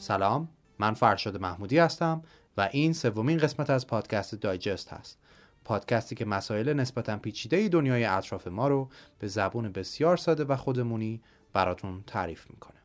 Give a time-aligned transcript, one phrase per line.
[0.00, 2.22] سلام من فرشاد محمودی هستم
[2.56, 5.18] و این سومین قسمت از پادکست دایجست هست.
[5.64, 11.22] پادکستی که مسائل نسبتا پیچیده دنیای اطراف ما رو به زبون بسیار ساده و خودمونی
[11.52, 12.79] براتون تعریف می‌کنه.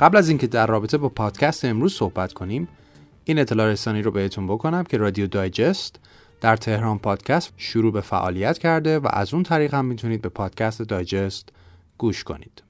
[0.00, 2.68] قبل از اینکه در رابطه با پادکست امروز صحبت کنیم
[3.24, 6.00] این اطلاع رسانی رو بهتون بکنم که رادیو دایجست
[6.40, 10.82] در تهران پادکست شروع به فعالیت کرده و از اون طریق هم می‌تونید به پادکست
[10.82, 11.48] دایجست
[11.98, 12.62] گوش کنید.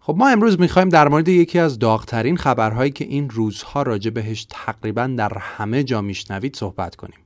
[0.00, 4.46] خب ما امروز می‌خوایم در مورد یکی از داغترین خبرهایی که این روزها راجع بهش
[4.50, 7.18] تقریبا در همه جا میشنوید صحبت کنیم.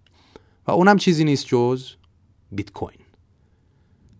[0.66, 1.86] و اونم چیزی نیست جز
[2.52, 2.98] بیت کوین.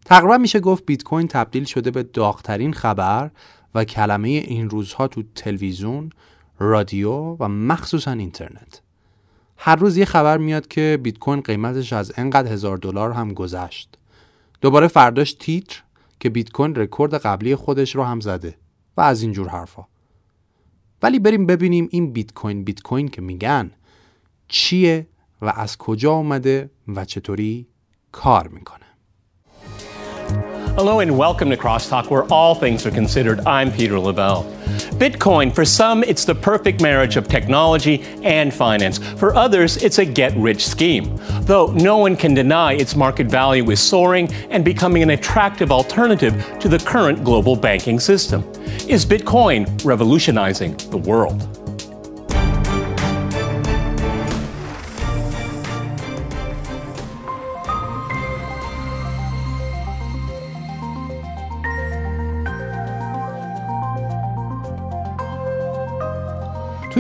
[0.05, 3.31] تقریبا میشه گفت بیت کوین تبدیل شده به داغترین خبر
[3.75, 6.11] و کلمه این روزها تو تلویزیون،
[6.59, 8.83] رادیو و مخصوصا اینترنت.
[9.57, 13.99] هر روز یه خبر میاد که بیت کوین قیمتش از انقدر هزار دلار هم گذشت.
[14.61, 15.83] دوباره فرداش تیتر
[16.21, 18.55] که بیت کوین رکورد قبلی خودش رو هم زده
[18.97, 19.85] و از این جور حرفا.
[21.03, 23.71] ولی بریم ببینیم این بیت کوین بیت کوین که میگن
[24.49, 25.07] چیه
[25.43, 27.67] و از کجا اومده و چطوری
[28.13, 28.88] کار می‌کنه.
[30.79, 33.41] Hello and welcome to Crosstalk, where all things are considered.
[33.41, 34.45] I'm Peter Lavelle.
[35.01, 38.99] Bitcoin, for some, it's the perfect marriage of technology and finance.
[38.99, 41.17] For others, it's a get rich scheme.
[41.41, 46.47] Though no one can deny its market value is soaring and becoming an attractive alternative
[46.61, 48.45] to the current global banking system.
[48.87, 51.68] Is Bitcoin revolutionizing the world?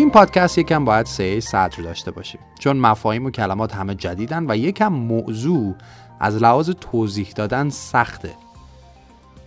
[0.08, 2.40] این پادکست یکم باید سه صدر داشته باشیم.
[2.58, 5.74] چون مفاهیم و کلمات همه جدیدن و یکم موضوع
[6.20, 8.34] از لحاظ توضیح دادن سخته.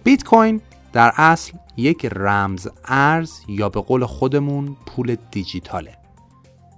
[0.04, 0.62] بیت کوین
[0.94, 5.98] در اصل یک رمز ارز یا به قول خودمون پول دیجیتاله.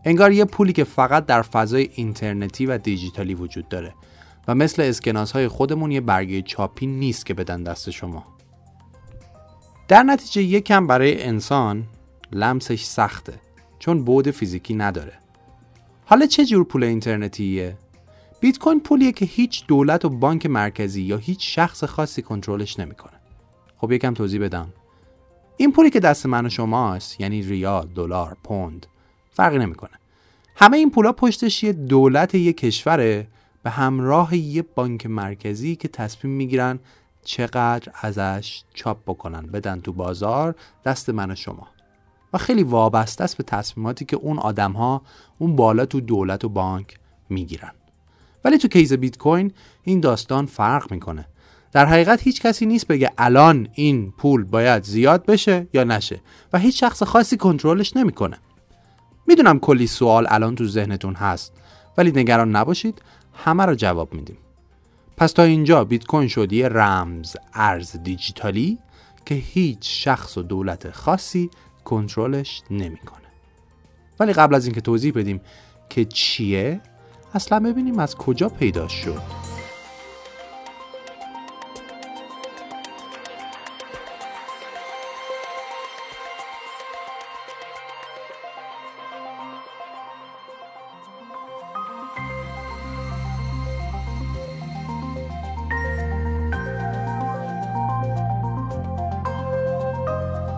[0.05, 3.93] انگار یه پولی که فقط در فضای اینترنتی و دیجیتالی وجود داره
[4.47, 8.23] و مثل اسکناس های خودمون یه برگه چاپی نیست که بدن دست شما.
[9.87, 11.83] در نتیجه یکم برای انسان
[12.31, 13.42] لمسش سخته.
[13.83, 15.13] چون بود فیزیکی نداره.
[16.05, 17.77] حالا چه جور پول اینترنتیه؟
[18.39, 23.13] بیت کوین پولیه که هیچ دولت و بانک مرکزی یا هیچ شخص خاصی کنترلش نمی‌کنه.
[23.77, 24.73] خب یکم توضیح بدم.
[25.57, 28.87] این پولی که دست من و شماست یعنی ریال دلار پوند
[29.31, 29.99] فرقی نمی‌کنه.
[30.55, 33.27] همه این پولا پشتش یه دولت یه کشوره
[33.63, 36.79] به همراه یه بانک مرکزی که تصمیم می‌گیرن
[37.23, 40.55] چقدر ازش چاپ بکنن بدن تو بازار
[40.85, 41.72] دست من و شما.
[42.33, 45.01] و خیلی وابسته است به تصمیماتی که اون آدم ها
[45.37, 46.99] اون بالا تو دولت و بانک
[47.29, 47.71] می‌گیرن.
[48.45, 49.51] ولی تو کیز بیت کوین
[49.83, 51.25] این داستان فرق می‌کنه.
[51.71, 56.21] در حقیقت هیچ کسی نیست بگه الان این پول باید زیاد بشه یا نشه
[56.53, 58.37] و هیچ شخص خاصی کنترلش نمی‌کنه.
[59.27, 61.53] می‌دونم کلی سوال الان تو ذهنتون هست
[61.97, 63.01] ولی نگران نباشید
[63.33, 64.37] همه رو جواب میدیم.
[65.17, 68.79] پس تا اینجا بیت کوین شد یه رمز ارز دیجیتالی
[69.25, 71.49] که هیچ شخص و دولت خاصی
[71.85, 73.19] کنترلش نمی‌کنه.
[74.19, 75.41] ولی قبل از اینکه توضیح بدیم
[75.89, 76.81] که چیه
[77.33, 79.52] اصلا ببینیم از کجا پیدا شد.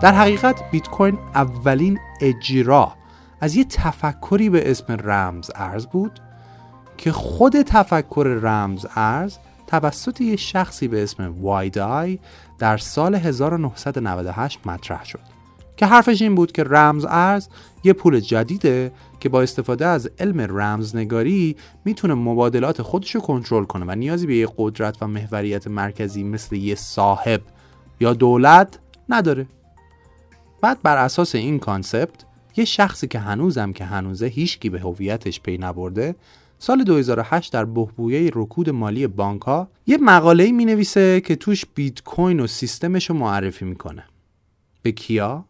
[0.06, 2.92] در حقیقت بیت کوین اولین اجرا
[3.40, 6.20] از یه تفکری به اسم رمز ارز بود
[6.96, 12.18] که خود تفکر رمز ارز توسط یه شخصی به اسم وایدای
[12.58, 15.20] در سال 1998 مطرح شد.
[15.76, 17.48] که حرفش این بود که رمز ارز
[17.84, 23.84] یه پول جدیده که با استفاده از علم رمزنگاری می‌تونه مبادلات خودش رو کنترل کنه
[23.88, 27.40] و نیازی به یه قدرت و محوریت مرکزی مثل یه صاحب
[28.00, 28.78] یا دولت
[29.08, 29.46] نداره.
[30.60, 32.24] بعد بر اساس این concept
[32.56, 36.14] یه شخصی که هنوزم که هنوزه هیچکی به هویتش پی نبرده
[36.58, 42.02] سال 2008 در بحبوحه رکود مالی بانک ها یه مقاله می نویسه که توش بیت
[42.02, 44.04] کوین و سیستمش رو معرفی می‌کنه.
[44.82, 45.44] به کیا؟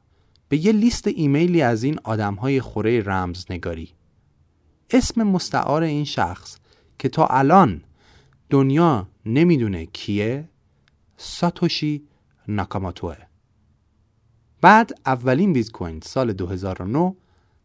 [0.49, 3.93] به یه لیست ایمیلی از این آدم های خوره رمزنگاری.
[4.91, 6.56] اسم مستعار این شخص
[6.99, 7.82] که تا الان
[8.50, 10.49] دنیا نمی‌دونه کیه
[11.17, 12.03] ساتوشی
[12.49, 13.25] ناکاماتوه.
[14.66, 17.14] بعد اولین بیت کوین سال 2009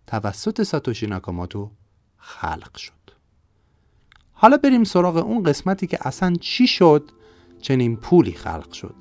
[0.07, 1.71] توسط ساتوشی ناکاماتو
[2.18, 2.94] خلق شد.
[4.33, 7.12] حالا بریم سراغ اون قسمتی که اصلا چی شد؟
[7.62, 8.95] چنین پولی خلق شد.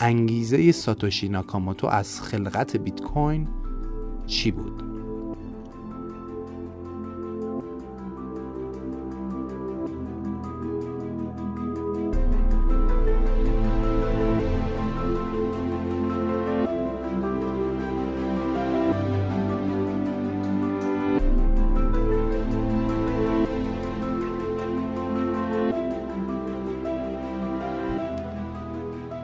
[0.00, 3.48] انگیزه ساتوشی ناکاماتو از خلقت بیت کوین
[4.26, 4.95] چی بود؟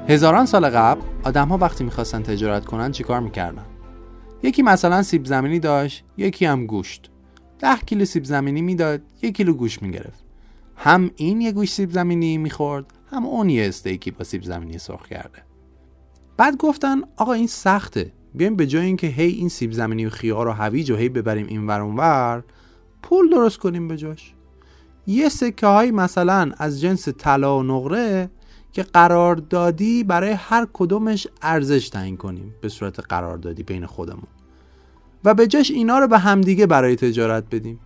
[0.08, 3.64] هزاران سال قبل آدم ها وقتی می‌خواستن تجارت کنن چیکار می‌کردن؟
[4.42, 7.10] یکی مثلا سیب زمینی داشت یکی هم گوشت.
[7.58, 10.24] ده کیلو سیب زمینی می‌داد یک کیلو گوشت می‌گرفت.
[10.76, 15.08] هم این یه گوش سیب زمینی می‌خورد هم اون یه استیکی با سیب زمینی سرخ
[15.08, 15.42] کرده.
[16.36, 18.12] بعد گفتن آقا این سخته.
[18.34, 21.46] بیایم به جای اینکه هی این سیب زمینی و خیار و هویج و هی ببریم
[21.46, 22.44] این ور ور
[23.02, 24.34] پول درست کنیم به جاش.
[25.06, 28.30] یه سکه های مثلا از جنس طلا و نقره
[28.72, 34.26] که قراردادی برای هر کدومش ارزش تعیین کنیم به صورت قراردادی بین خودمون.
[35.24, 37.80] و به جاش اینا رو به همدیگه برای تجارت بدیم.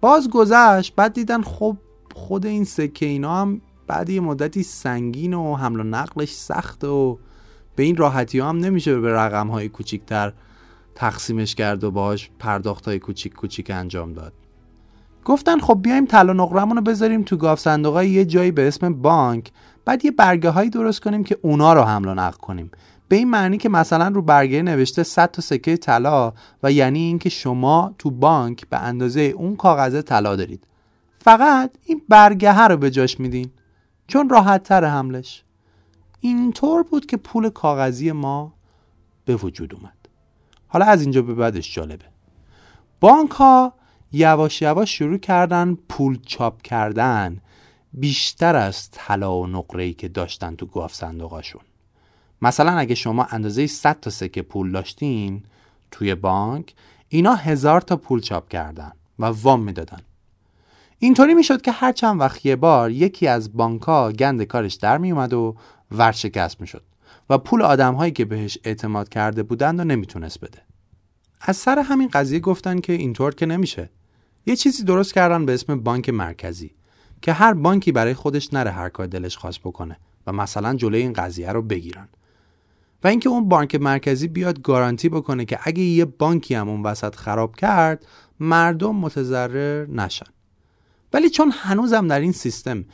[0.00, 1.76] باز گذشت بعد دیدن خب
[2.14, 7.18] خود این سکه اینا هم بعد یه مدتی سنگین و حمل و نقلش سخت و
[7.76, 10.32] به این راحتی ها هم نمیشه به رقم های کوچیکتر
[10.94, 14.32] تقسیمش کرد و باهاش پرداخت های کوچیک کوچیک انجام داد.
[15.24, 19.52] گفتن خب بیایم طلا نقرمون رو بذاریم تو گاف صندوق یه جایی به اسم بانک.
[19.84, 22.70] بعد یه برگه هایی درست کنیم که اونا رو حمل و نقل کنیم.
[23.08, 26.32] به این معنی که مثلا رو برگه نوشته 100 تا سکه طلا
[26.62, 30.66] و یعنی اینکه شما تو بانک به اندازه اون کاغذ طلا دارید.
[31.18, 33.50] فقط این برگه رو به جاش میدین.
[34.06, 35.44] چون راحت تر حملش.
[36.20, 38.52] اینطور بود که پول کاغذی ما
[39.24, 39.96] به وجود اومد.
[40.68, 42.04] حالا از اینجا به بعدش جالبه.
[43.00, 43.74] بانک ها
[44.12, 47.40] یواش یواش شروع کردن پول چاپ کردن.
[47.92, 51.62] بیشتر از طلا و نقره‌ای که داشتن تو گاف صندوقاشون.
[52.42, 55.42] مثلا اگه شما اندازه 100 تا سکه پول داشتین
[55.90, 56.74] توی بانک
[57.08, 60.00] اینا هزار تا پول چاپ کردن و وام می‌دادن.
[60.98, 65.32] اینطوری می‌شد که هر چند وقت یه بار یکی از بانکها گند کارش در میومد
[65.32, 65.56] و
[65.90, 66.82] ورشکست می‌شد
[67.30, 70.62] و پول آدم هایی که بهش اعتماد کرده بودند و نمی‌تونست بده.
[71.40, 73.90] از سر همین قضیه گفتن که اینطور که نمیشه.
[74.46, 76.74] یه چیزی درست کردن به اسم بانک مرکزی
[77.22, 81.12] که هر بانکی برای خودش نره هر کار دلش خواست بکنه و مثلا جلوی این
[81.12, 82.08] قضیه رو بگیرن.
[83.04, 87.14] و اینکه اون بانک مرکزی بیاد گارانتی بکنه که اگه یه بانکی هم اون وسط
[87.14, 88.06] خراب کرد
[88.40, 90.26] مردم متضرر نشن.
[91.12, 92.84] ولی چون هنوزم در این سیستم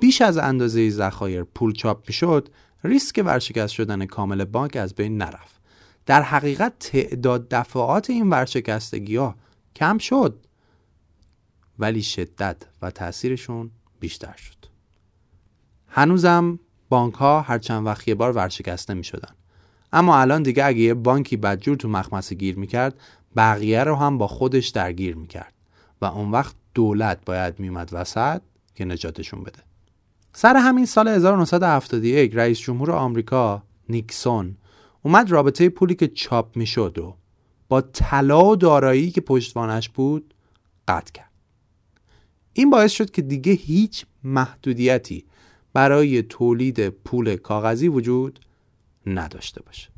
[0.00, 2.48] بیش از اندازه ذخایر پول چاپ می‌شد
[2.84, 5.60] ریسک ورشکست شدن کامل بانک از بین نرفت.
[6.06, 9.34] در حقیقت تعداد دفعات این ورشکستگی ها
[9.76, 10.46] کم شد.
[11.78, 13.70] ولی شدت و تاثیرشون
[14.00, 14.56] بیشتر شد.
[15.88, 16.58] هنوزم
[16.88, 19.32] بانک ها هر چند وقت یه بار ورشکسته می شدن.
[19.92, 23.00] اما الان دیگه اگه یه بانکی بدجور تو مخمسه گیر می‌کرد
[23.36, 25.54] بقیه رو هم با خودش درگیر می‌کرد
[26.00, 28.40] و اون وقت دولت باید میومد وسط
[28.74, 29.62] که نجاتشون بده.
[30.32, 34.56] سر همین سال 1971 رئیس جمهور آمریکا نیکسون
[35.02, 37.16] اومد رابطه پولی که چاپ می‌شد رو
[37.68, 40.34] با طلا و دارایی که پشتوانش بود
[40.88, 41.27] قطع کرد.
[42.58, 45.24] این باعث شد که دیگه هیچ محدودیتی
[45.72, 48.40] برای تولید پول کاغذی وجود
[49.06, 49.88] نداشته باشه.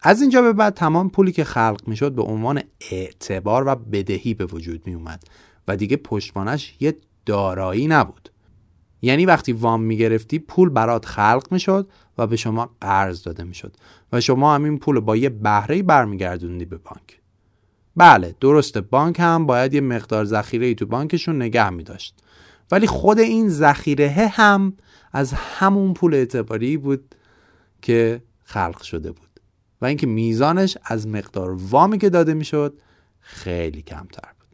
[0.00, 4.46] از اینجا به بعد تمام پولی که خلق می‌شد به عنوان اعتبار و بدهی به
[4.46, 5.24] وجود می اومد
[5.68, 8.28] و دیگه پشتوانش یه دارایی نبود.
[9.02, 11.88] یعنی وقتی وام می‌گرفتی پول برات خلق می‌شد
[12.18, 13.76] و به شما قرض داده می‌شد
[14.12, 17.21] و شما همین پول با یه بهره برمیگردوندی به بانک.
[17.96, 18.80] بله درسته.
[18.80, 22.14] بانک هم باید یه مقدار ذخیره ای تو بانکشون نگه می داشت
[22.70, 24.76] ولی خود این ذخیره هم
[25.12, 27.14] از همون پول اعتباری بود
[27.82, 29.28] که خلق شده بود.
[29.80, 32.78] و اینکه میزانش از مقدار وامی که داده می‌شد
[33.20, 34.48] خیلی کمتر بود.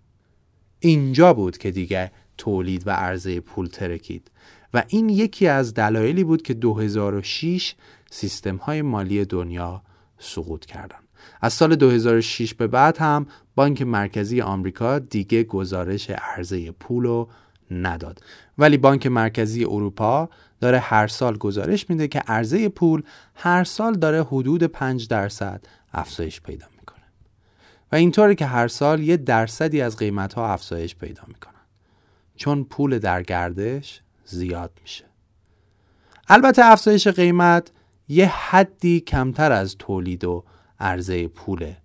[0.78, 4.30] اینجا بود که دیگه تولید و عرضه پول ترکید.
[4.74, 7.74] و این یکی از دلایلی بود که 2006
[8.10, 9.82] سیستم های مالی دنیا
[10.18, 11.07] سقوط کردند.
[11.40, 17.28] از سال 2006 به بعد هم بانک مرکزی آمریکا دیگه گزارش عرضه پول رو
[17.70, 18.22] نداد.
[18.58, 20.28] ولی بانک مرکزی اروپا
[20.60, 23.02] داره هر سال گزارش میده که عرضه پول
[23.34, 27.04] هر سال داره حدود 5 درصد افزایش پیدا می‌کنه.
[27.92, 31.54] و اینطوری که هر سال یه درصدی از قیمت ها افزایش پیدا می‌کنن.
[32.36, 35.04] چون پول در گردش زیاد میشه.
[36.28, 37.70] البته افزایش قیمت
[38.08, 40.44] یه حدی کمتر از تولید و
[40.80, 41.76] عرضه پوله.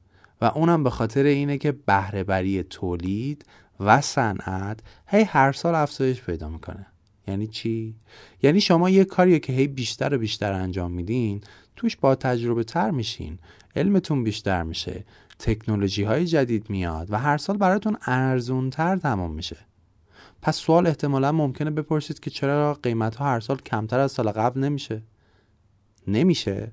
[0.42, 3.46] و اونم به خاطر اینه که بهرهبری تولید
[3.80, 6.86] و صنعت هی هر سال افزایش پیدا می‌کنه.
[7.28, 7.96] یعنی چی؟
[8.42, 11.42] یعنی شما یه کاری که هی بیشتر و بیشتر انجام میدین
[11.76, 13.40] توش با تجربه تر میشین.
[13.76, 15.06] علمتون بیشتر میشه.
[15.40, 19.58] تکنولوژی های جدید میاد و هر سال براتون ارزون تر تمام میشه.
[20.42, 24.60] پس سوال احتمالا ممکنه بپرسید که چرا قیمت ها هر سال کمتر از سال قبل
[24.60, 25.02] نمیشه؟
[26.08, 26.72] نمیشه.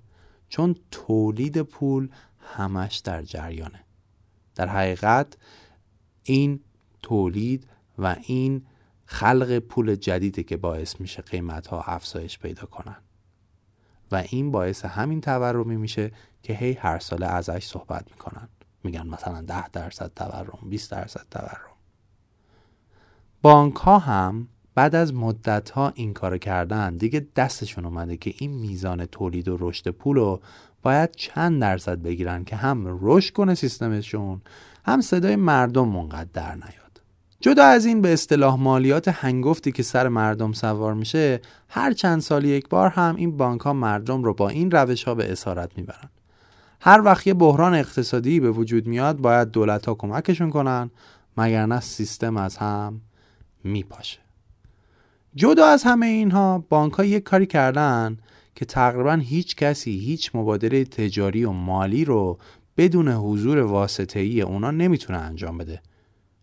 [0.51, 2.09] چون تولید پول
[2.41, 3.85] همش در جریانه.
[4.55, 5.37] در حقیقت
[6.23, 6.61] این
[7.03, 7.67] تولید
[7.99, 8.67] و این
[9.05, 12.97] خلق پول جدیده که باعث میشه قیمت ها افزایش پیدا کنن.
[14.13, 18.49] و این باعث همین تورمی میشه که هی هر ساله ازش صحبت می‌کنن.
[18.85, 21.77] میگن مثلا 10 درصد تورم 20 درصد تورم.
[23.43, 28.51] بانک ها هم بعد از مدت ها این کار کردن دیگه دستشون اومده که این
[28.51, 30.41] میزان تولید و رشد پول رو
[30.83, 34.41] باید چند درصد بگیرن که هم رشد کنه سیستمشون
[34.85, 37.03] هم صدای مردم منقدر در نیاد.
[37.41, 42.45] جدا از این به اصطلاح مالیات هنگفتی که سر مردم سوار میشه هر چند سال
[42.45, 46.09] یک بار هم این بانک ها مردم رو با این روش ها به اسارت می‌برن.
[46.81, 50.91] هر وقت یه بحران اقتصادی به وجود میاد باید دولت ها کمکشون کنن
[51.37, 53.01] مگر نه سیستم از هم
[53.65, 54.30] میپاشه.
[55.35, 58.19] جدا از همه اینها بانک ها یک کاری کردن
[58.55, 62.39] که تقریبا هیچ کسی هیچ مبادله تجاری و مالی رو
[62.77, 65.83] بدون حضور واسطه ای اونا نمی‌تونه انجام بده.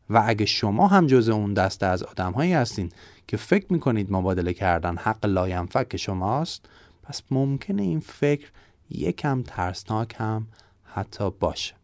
[0.09, 2.91] و اگه شما هم جز اون دسته از آدم هایی هستین
[3.27, 6.65] که فکر می‌کنید مبادله کردن حق لاینفک شماست
[7.03, 8.47] پس ممکنه این فکر
[8.89, 10.47] یکم ترسناک هم
[10.83, 11.75] حتی باشه.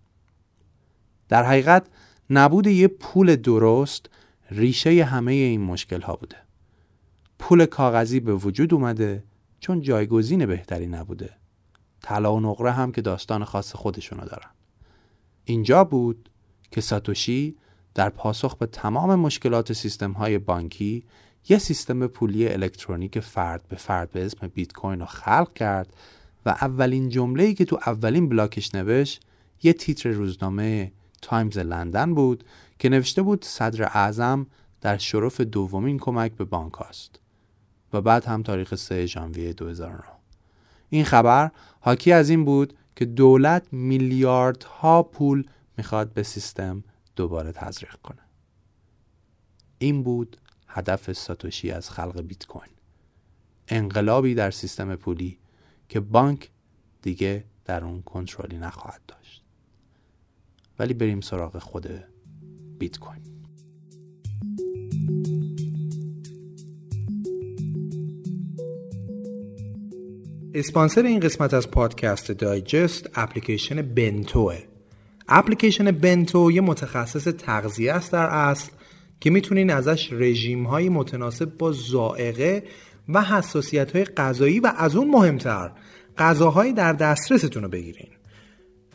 [1.29, 1.86] در حقیقت
[2.29, 4.10] نبود یه پول درست
[4.51, 6.43] ریشه همه این مشکل ها بوده.
[7.46, 9.24] پول کاغذی به وجود اومده
[9.60, 11.30] چون جایگزین بهتری نبوده.
[12.02, 14.50] طلا و نقره هم که داستان خاص خودشونو دارن.
[15.46, 16.30] اینجا بود
[16.72, 17.56] که ساتوشی
[17.96, 21.06] در پاسخ به تمام مشکلات سیستم های بانکی
[21.50, 25.94] یه سیستم پولی الکترونیک فرد به فرد به اسم بیت کوین رو خلق کرد
[26.46, 29.22] و اولین جمله‌ای که تو اولین بلاکش نوشت
[29.64, 32.44] یه تیتر روزنامه تایمز لندن بود
[32.80, 34.48] که نوشته بود صدر اعظم
[34.82, 37.23] در شرف دومین کمک به بانک است
[37.94, 40.04] و بعد هم تاریخ 3 ژانویه 2009
[40.90, 45.48] این خبر حاکی از این بود که دولت میلیاردها پول
[45.78, 46.84] می‌خواد به سیستم
[47.16, 48.22] دوباره تزریق کنه.
[49.78, 52.74] این بود هدف ساتوشی از خلق بیت کوین.
[53.68, 55.38] انقلابی در سیستم پولی
[55.90, 56.50] که بانک
[57.02, 59.44] دیگه در اون کنترلی نخواهد داشت.
[60.80, 61.88] ولی بریم سراغ خود
[62.80, 63.34] بیت کوین.
[70.55, 74.57] اسپانسر این قسمت از پادکست دایجست اپلیکیشن بنتوه.
[75.27, 78.72] اپلیکیشن بنتو یه متخصص تغذیه است در اصل
[79.19, 82.63] که می‌تونین ازش رژیم های متناسب با زائقه
[83.10, 85.72] و حساسیت های غذایی و از اون مهمتر
[86.17, 88.10] غذاهایی در دسترستون رو بگیرین.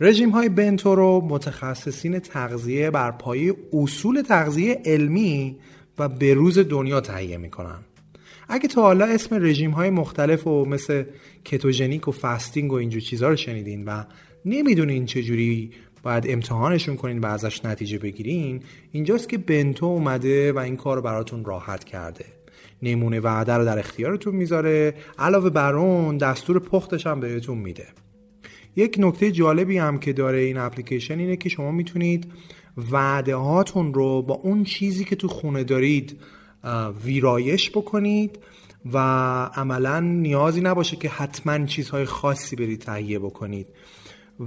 [0.00, 5.56] رژیم های بنتو رو متخصصین تغذیه بر پایه اصول تغذیه علمی
[5.98, 7.78] و بروز دنیا تهیه می‌کنن.
[8.48, 11.04] اگه تا حالا اسم رژیم های مختلف و مثل
[11.44, 14.04] کتوژنیک و فستینگ و اینجور چیزها رو شنیدین و
[14.44, 15.70] نمی‌دونین چجوری
[16.02, 18.62] باید امتحانشون کنین و ازش نتیجه بگیرین
[18.92, 22.24] اینجاست که بنتو اومده و این کار رو براتون راحت کرده.
[22.82, 27.86] نمونه وعده رو در اختیارتون می‌ذاره علاوه بر اون دستور پختش هم بهتون میده.
[28.76, 32.32] یک نکته جالبی هم که داره این اپلیکیشن اینه که شما می‌تونید
[32.92, 36.20] وعده هاتون رو با اون چیزی که تو خونه دارید
[37.04, 38.38] ویرایش بکنید
[38.92, 38.98] و
[39.54, 43.66] عملا نیازی نباشه که حتما چیزهای خاصی برید تهیه بکنید.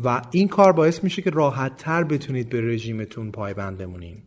[0.04, 4.18] و این کار باعث میشه که راحت تر بتونید به رژیمتون پایبند بمونین.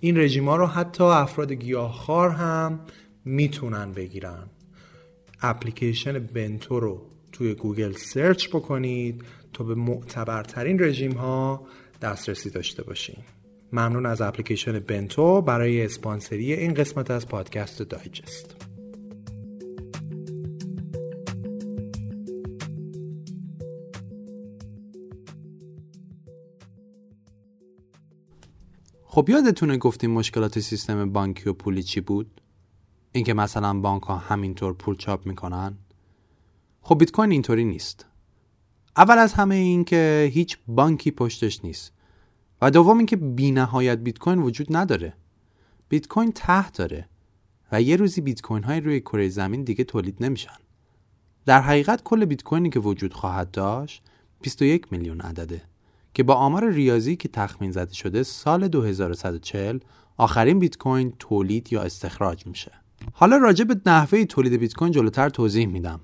[0.00, 2.80] این رژیم ها رو حتی افراد گیاهخوار هم
[3.24, 4.46] می‌تونن بگیرن.
[5.42, 11.66] اپلیکیشن بنتو رو توی گوگل search بکنید تا به معتبرترین رژیم ها
[12.02, 13.16] دسترسی داشته باشین.
[13.72, 18.56] ممنون از اپلیکیشن بنتو برای اسپانسری این قسمت از پادکست دایجست
[29.04, 32.40] خب یادتونه گفتیم مشکلات سیستم بانکی و پولی چی بود؟
[33.12, 35.78] اینکه مثلا بانک ها همینطور پول چاپ می‌کنن؟
[36.82, 38.06] خب بیت کوین اینطوری نیست.
[38.96, 41.92] اول از همه این که هیچ بانکی پشتش نیست
[42.62, 45.12] و دوم اینکه بینهایت بیت کوین وجود نداره.
[45.88, 47.08] بیت کوین ته داره
[47.72, 50.56] و یه روزی بیت کوین های روی کره زمین دیگه تولید نمیشن.
[51.46, 54.02] در حقیقت کل بیت کوینی که وجود خواهد داشت
[54.40, 55.62] 21 میلیون عدده
[56.14, 59.78] که با آمار ریاضی که تخمین زده شده سال 2140
[60.16, 62.72] آخرین بیت کوین تولید یا استخراج میشه.
[63.12, 66.00] حالا راجع به نحوه تولید بیت کوین جلوتر توضیح میدم.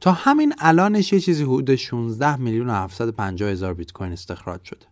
[0.00, 4.86] تا همین الانش یه چیزی حدود 16 میلیون و 750 هزار بیت کوین استخراج شده.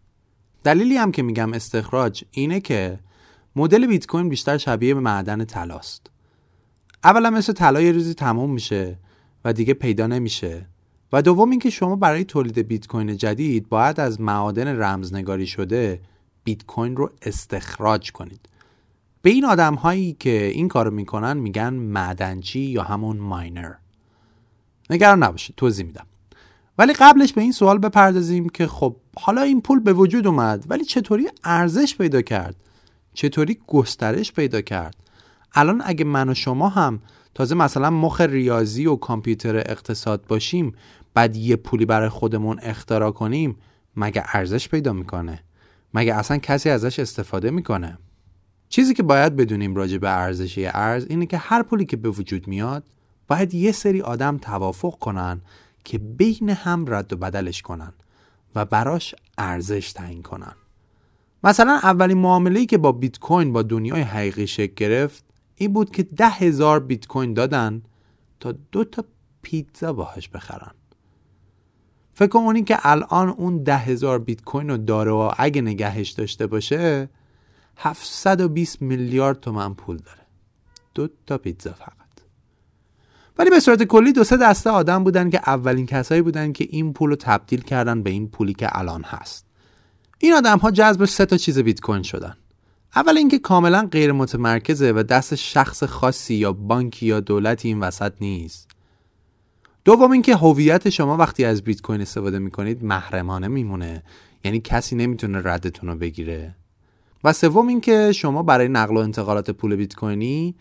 [0.66, 2.98] دلیلی هم که میگم استخراج اینه که
[3.56, 6.10] مدل بیت کوین بیشتر شبیه به معدن طلاست.
[7.04, 8.98] اولا مثل طلا یه روزی تموم میشه
[9.44, 10.66] و دیگه پیدا نمیشه.
[11.12, 16.00] و دوم اینکه شما برای تولید بیت کوین جدید باید از معادن رمزنگاری شده
[16.44, 18.48] بیت کوین رو استخراج کنید.
[19.22, 23.72] به این آدم هایی که این کارو می‌کنن میگن معدنچی یا همون ماینر.
[24.90, 26.06] نگران نباشید توضیح میدم.
[26.78, 30.84] ولی قبلش به این سوال بپردازیم که خب حالا این پول به وجود اومد ولی
[30.84, 32.56] چطوری ارزش پیدا کرد؟
[33.14, 34.94] چطوری گسترش پیدا کرد؟
[35.54, 37.02] الان اگه من و شما هم
[37.34, 40.74] تازه مثلا مخ ریاضی و کامپیوتر اقتصاد باشیم
[41.14, 43.56] بعد یه پولی برای خودمون اختراع کنیم
[43.96, 45.42] مگه ارزش پیدا می‌کنه؟
[45.94, 47.98] مگه اصلا کسی ازش استفاده می‌کنه؟
[48.68, 52.48] چیزی که باید بدونیم راجع به ارزش ارز اینه که هر پولی که به وجود
[52.48, 52.84] میاد
[53.28, 55.40] باید یه سری آدم توافق کنن
[55.86, 57.92] که بین هم رد و بدلش کنن
[58.54, 60.54] و براش ارزش تعیین کنن.
[61.44, 65.24] مثلا اولین معامله‌ای که با بیت کوین با دنیای حقیقی شکل گرفت
[65.54, 67.82] این بود که ده هزار بیت کوین دادن
[68.40, 69.04] تا دو تا
[69.42, 70.74] پیتزا باهاش بخرن.
[72.14, 76.46] فکر کنید که الان اون ده هزار بیت کوین رو داره و اگه نگهش داشته
[76.46, 77.08] باشه
[77.76, 80.26] 720 میلیارد تومن پول داره.
[80.94, 82.05] دو تا پیتزا فقط.
[83.38, 86.92] ولی به صورت کلی دو سه دسته آدم بودن که اولین کسایی بودن که این
[86.92, 89.46] پول رو تبدیل کردن به این پولی که الان هست.
[90.18, 92.36] این آدم ها جذب سه تا چیز بیت کوین شدن.
[92.96, 98.12] اول اینکه کاملا غیر متمرکزه و دست شخص خاصی یا بانکی یا دولتی این وسط
[98.20, 98.70] نیست.
[99.84, 104.02] دوم اینکه هویت شما وقتی از بیت کوین استفاده می‌کنید محرمانه میمونه.
[104.44, 106.54] یعنی کسی نمی‌تونه ردتون رو بگیره.
[107.24, 110.54] و سوم اینکه شما برای نقل و انتقالات پول بیت کوینی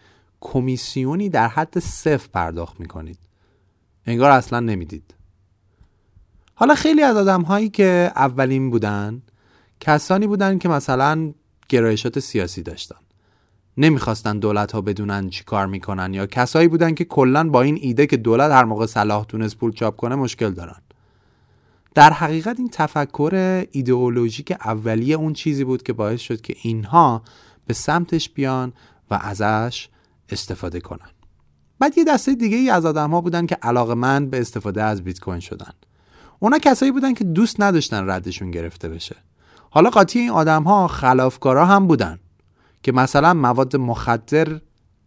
[0.48, 3.20] کمیسیونی در حد صفر پرداخت می‌کنید.
[4.06, 5.16] انگار اصلا نمی‌دید.
[6.56, 9.22] حالا خیلی از آدم هایی که اولین بودن
[9.80, 11.34] کسانی بودن که مثلا
[11.70, 12.96] گرایشات سیاسی داشتن.
[13.78, 18.08] نمی‌خواستن دولت ها بدونن چی کار می‌کنن یا کسایی بودن که کلا با این ایده
[18.08, 20.82] که دولت هر موقع صلاح تونست پول چاپ کنه مشکل دارن.
[21.96, 27.22] در حقیقت این تفکر ایدئولوژیک اولیه اون چیزی بود که باعث شد که اینها
[27.68, 28.74] به سمتش بیان
[29.12, 29.90] و ازش
[30.30, 31.10] استفاده کنن.
[31.80, 35.04] بعد یه دسته دیگه ای از آدم ها بودن که علاقه من به استفاده از
[35.04, 35.72] بیت کوین شدن.
[36.40, 39.16] اونا کسایی بودن که دوست نداشتن ردشون گرفته بشه.
[39.70, 42.20] حالا قاطی این آدم ها خلافکارا هم بودن
[42.84, 44.62] که مثلا مواد مخدر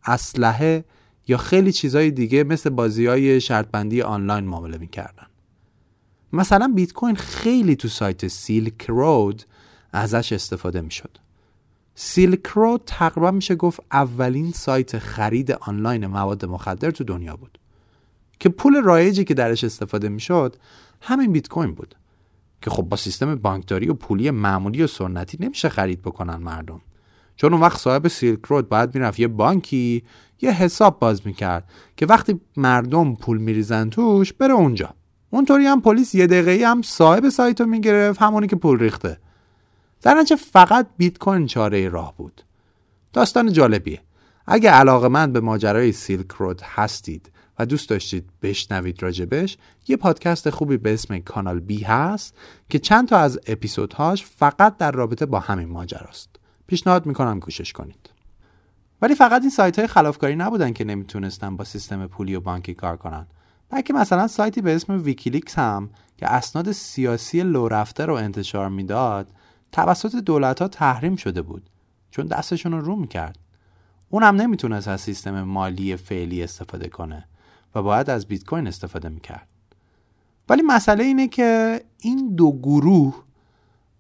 [0.04, 0.84] اسلحه
[1.28, 5.26] یا خیلی چیزهای دیگه مثل بازی های شرطبندی آنلاین معامله می‌کردن.
[6.32, 9.42] مثلا بیت کوین خیلی تو سایت سیلک رود
[9.92, 11.18] ازش استفاده می‌شد.
[12.00, 17.58] سیلک رود تقریبا میشه گفت اولین سایت خرید آنلاین مواد مخدر تو دنیا بود.
[18.40, 20.56] که پول رایجی که درش استفاده می‌شد
[21.00, 21.94] همین بیت کوین بود.
[22.62, 26.80] که خب با سیستم بانکداری و پولی معمولی و سنتی نمیشه خرید بکنن مردم.
[27.36, 30.02] چون اون وقت صاحب سیلک رود باید می‌رفت یه بانکی
[30.40, 34.94] یه حساب باز می‌کرد که وقتی مردم پول میریزن توش بره اونجا.
[35.30, 39.18] اونطوری هم پلیس یه دقیقه هم صاحب سایت رو می‌گرفت همونی که پول ریخته.
[40.02, 42.42] در فقط بیت کوین چاره راه بود.
[43.12, 44.00] داستان جالبیه.
[44.46, 49.56] اگه علاقه‌مند به ماجرای Silk Road هستید و دوست داشتید بشنوید راجبش
[49.88, 52.34] یه پادکست خوبی به اسم کانال بی هست
[52.68, 56.36] که چند تا از اپیزودهاش فقط در رابطه با همین ماجراست.
[56.66, 58.10] پیشنهاد می‌کنم گوشش کنید.
[59.02, 62.96] ولی فقط این سایت های خلافکاری نبودن که نمی‌تونستن با سیستم پولی و بانکی کار
[62.96, 63.26] کنن.
[63.70, 69.28] بلکه مثلا سایتی به اسم ویکیلیکس هم که اسناد سیاسی لو رفته رو انتشار می‌داد
[69.72, 71.70] توسط دولت ها تحریم شده بود
[72.10, 73.38] چون دستشون رو رو می‌کرد
[74.10, 77.28] اون هم نمی‌تونست از سیستم مالی فعلی استفاده کنه
[77.74, 79.48] و باید از بیت کوین استفاده می‌کرد.
[80.48, 83.22] ولی مسئله اینه که این دو گروه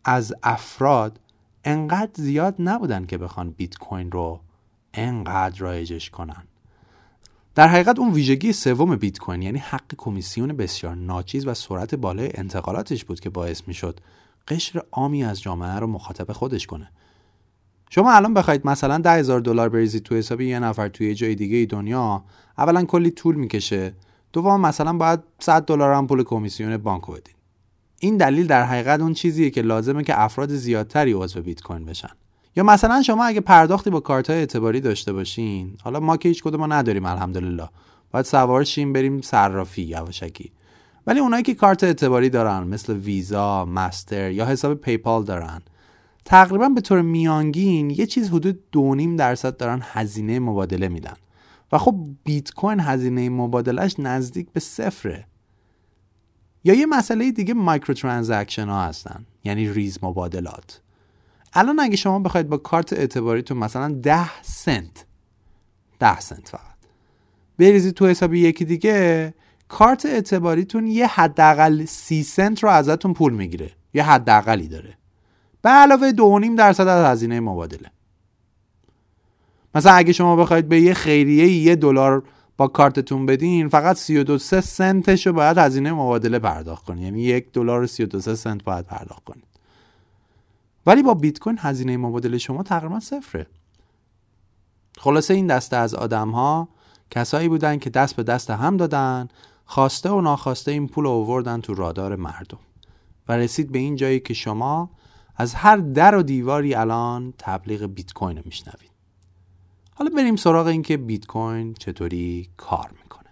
[0.04, 1.20] از افراد
[1.64, 4.40] انقدر زیاد نبودن که بخوان بیت کوین رو
[4.94, 6.42] انقدر رایجش کنن.
[7.54, 12.30] در حقیقت اون ویژگی سوم بیت کوین یعنی حق کمیسیون بسیار ناچیز و سرعت بالای
[12.34, 14.00] انتقالاتش بود که باعث می‌شد
[14.48, 16.90] قشر عامی از جامعه رو مخاطب خودش کنه.
[17.90, 21.66] شما الان بخواید مثلا ده هزار دلار بریزید تو حساب یه نفر توی جای دیگه
[21.66, 22.24] دنیا
[22.58, 23.94] اولا کلی طول می‌کشه.
[24.32, 27.36] دوم مثلا باید 100 دلار هم پول کمیسیون بانک بدید
[28.00, 32.10] این دلیل در حقیقت اون چیزیه که لازمه که افراد زیادتری عضو بیت کوین بشن.
[32.56, 36.60] یا مثلا شما اگه پرداختی با کارت اعتباری داشته باشین حالا ما که هیچ کدوم
[36.60, 37.68] ما نداریم الحمدلله.
[38.10, 40.52] باید سوار شیم بریم صرافی یواشکی.
[41.08, 45.62] ولی اونایی که کارت اعتباری دارن مثل ویزا، مستر یا حساب پیپال دارن
[46.24, 51.14] تقریبا به طور میانگین یه چیز حدود 2.5 درصد دارن هزینه مبادله میدن.
[51.72, 55.26] و خب بیت کوین هزینه مبادلش نزدیک به صفره.
[56.64, 60.80] یا یه مسئله دیگه micro transaction ها هستن یعنی ریز مبادلات.
[61.52, 65.06] الان اگه شما بخواید با کارت اعتباریتون مثلا 10 سنت
[65.98, 66.78] 10 سنت فقط
[67.58, 69.34] بریزید تو حساب یکی دیگه
[69.68, 73.70] کارت اعتباریتون یه حداقل 30 سنت رو ازتون پول می‌گیره.
[73.94, 74.94] یه حداقلی داره.
[75.62, 77.90] به علاوه 2.5 درصد از هزینه مبادله.
[79.74, 82.22] مثلا اگه شما بخواید به یه خیریه یه دلار
[82.56, 87.82] با کارتتون بدین فقط 32 سنتش رو باید هزینه مبادله پرداخت کنید یعنی یک دلار
[87.82, 89.44] و 32 سنت باید پرداخت کنید
[90.86, 93.46] ولی با بیت کوین هزینه مبادله شما تقریبا صفره.
[94.98, 96.68] خلاصه این دسته از آدم ها
[97.10, 99.28] کسایی بودن که دست به دست هم دادن
[99.70, 102.58] خواسته و ناخواسته این پول آوردن تو رادار مردم
[103.28, 104.90] و رسید به این جایی که شما
[105.36, 108.90] از هر در و دیواری الان تبلیغ بیت کوین میشنوید.
[109.94, 113.28] حالا بریم سراغ اینکه بیت کوین چطوری کار می‌کنه.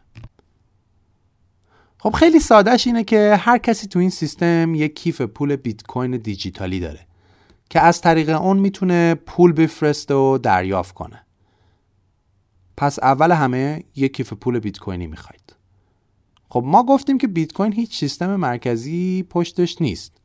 [1.98, 6.16] خب خیلی سادهش اینه که هر کسی تو این سیستم یک کیف پول بیت کوین
[6.16, 7.06] دیجیتالی داره
[7.70, 11.26] که از طریق اون می‌تونه پول بفرسته و دریافت کنه.
[12.76, 15.55] پس اول همه یک کیف پول بیت کوینی می‌خواید.
[16.56, 20.16] خب ما گفتیم که بیت کوین هیچ سیستم مرکزی پشتش نیست.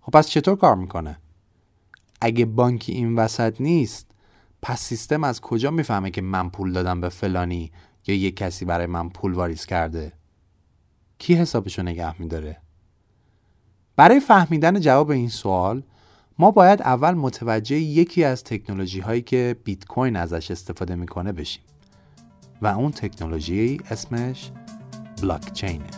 [0.00, 1.18] خب پس چطور کار می‌کنه؟
[2.20, 4.10] اگه بانکی این وسط نیست
[4.62, 7.72] پس سیستم از کجا می‌فهمه که من پول دادم به فلانی
[8.06, 10.12] یا یک کسی برای من پول واریز کرده؟
[11.18, 12.56] کی حسابشو نگه میداره؟
[13.96, 15.82] برای فهمیدن جواب این سوال
[16.38, 21.62] ما باید اول متوجه یکی از تکنولوژی هایی که بیت کوین ازش استفاده می‌کنه بشیم.
[22.62, 24.50] و اون تکنولوژی اسمش
[25.22, 25.90] بلاک چینه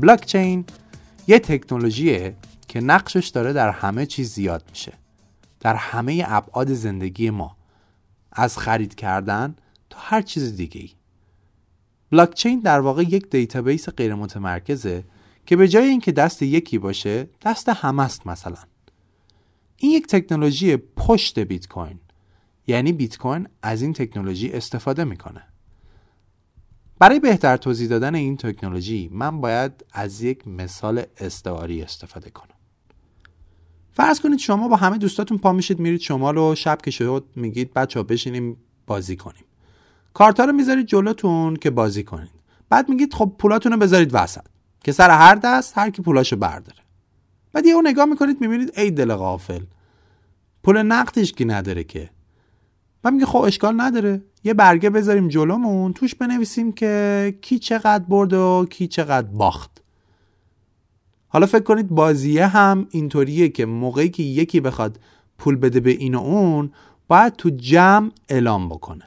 [0.00, 0.64] بلاک چین
[1.26, 2.36] یه تکنولوژیه
[2.68, 4.92] که نقشش داره در همه چیز زیاد میشه.
[5.60, 7.56] در همه ابعاد زندگی ما.
[8.32, 9.56] از خرید کردن
[10.08, 10.90] هر چیز دیگه ای
[12.10, 15.04] بلاکچین در واقع یک دیتابیس غیر متمرکزه
[15.46, 18.56] که به جای اینکه دست یکی باشه دست همه است مثلا.
[19.76, 22.00] این یک تکنولوژی پشت بیت کوین
[22.66, 25.42] یعنی بیت کوین از این تکنولوژی استفاده می‌کنه.
[26.98, 32.56] برای بهتر توضیح دادن این تکنولوژی من باید از یک مثال استعاری استفاده کنم.
[33.92, 37.74] فرض کنید شما با همه دوستاتون پا میشید میرید شمال و شب که شد میگید
[37.74, 39.45] بچه ها بشینیم بازی کنیم.
[40.16, 42.30] کارتا رو می‌ذارید جلوتون که بازی کنید.
[42.68, 44.44] بعد میگید خب پولاتون رو بذارید وسط
[44.84, 46.78] که سر هر دست هر کی پولاشو برداره.
[47.52, 49.62] بعد یه اون نگاه می‌کنید می‌بینید ای دل غافل
[50.62, 52.10] پول نقدش کی نداره که.
[53.04, 58.32] و میگه خب اشکال نداره یه برگه بذاریم جلومون توش بنویسیم که کی چقدر برد
[58.32, 59.82] و کی چقدر باخت.
[61.28, 65.00] حالا فکر کنید بازیه هم اینطوریه که موقعی که یکی بخواد
[65.38, 66.72] پول بده به این و اون
[67.08, 69.04] باید تو جمع اعلام بکنه.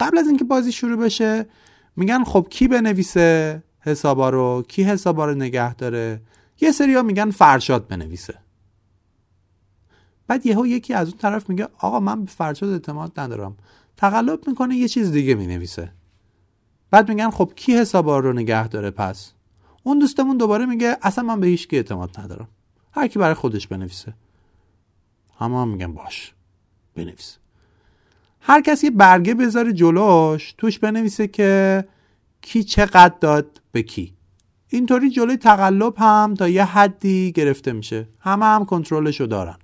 [0.00, 1.46] قبل از اینکه بازی شروع بشه
[1.96, 6.22] میگن خب کی بنویسه حسابا رو؟ کی حسابا رو نگه داره؟
[6.60, 8.34] یه ها میگن فرشاد بنویسه.
[10.26, 13.56] بعد یهو یکی از اون طرف میگه آقا من به فرشاد اعتماد ندارم.
[13.96, 15.92] تقلب می‌کنه یه چیز دیگه می‌نویسه.
[16.90, 19.32] بعد میگن خب کی حسابا رو نگه داره پس؟
[19.82, 22.48] اون دوستمون دوباره میگه اصلا من به هیچ کی اعتماد ندارم.
[22.92, 24.14] هر کی برای خودش بنویسه.
[25.38, 26.34] همه هم میگن باش
[26.94, 27.38] بنویس.
[28.40, 31.84] هر کسی یه برگه بذاره جلوش توش بنویسه که
[32.40, 34.14] کی چقدر داد به کی.
[34.68, 38.08] اینطوری جلوی تقلب هم تا یه حدی گرفته میشه.
[38.20, 39.56] همه هم کنترلشو دارن.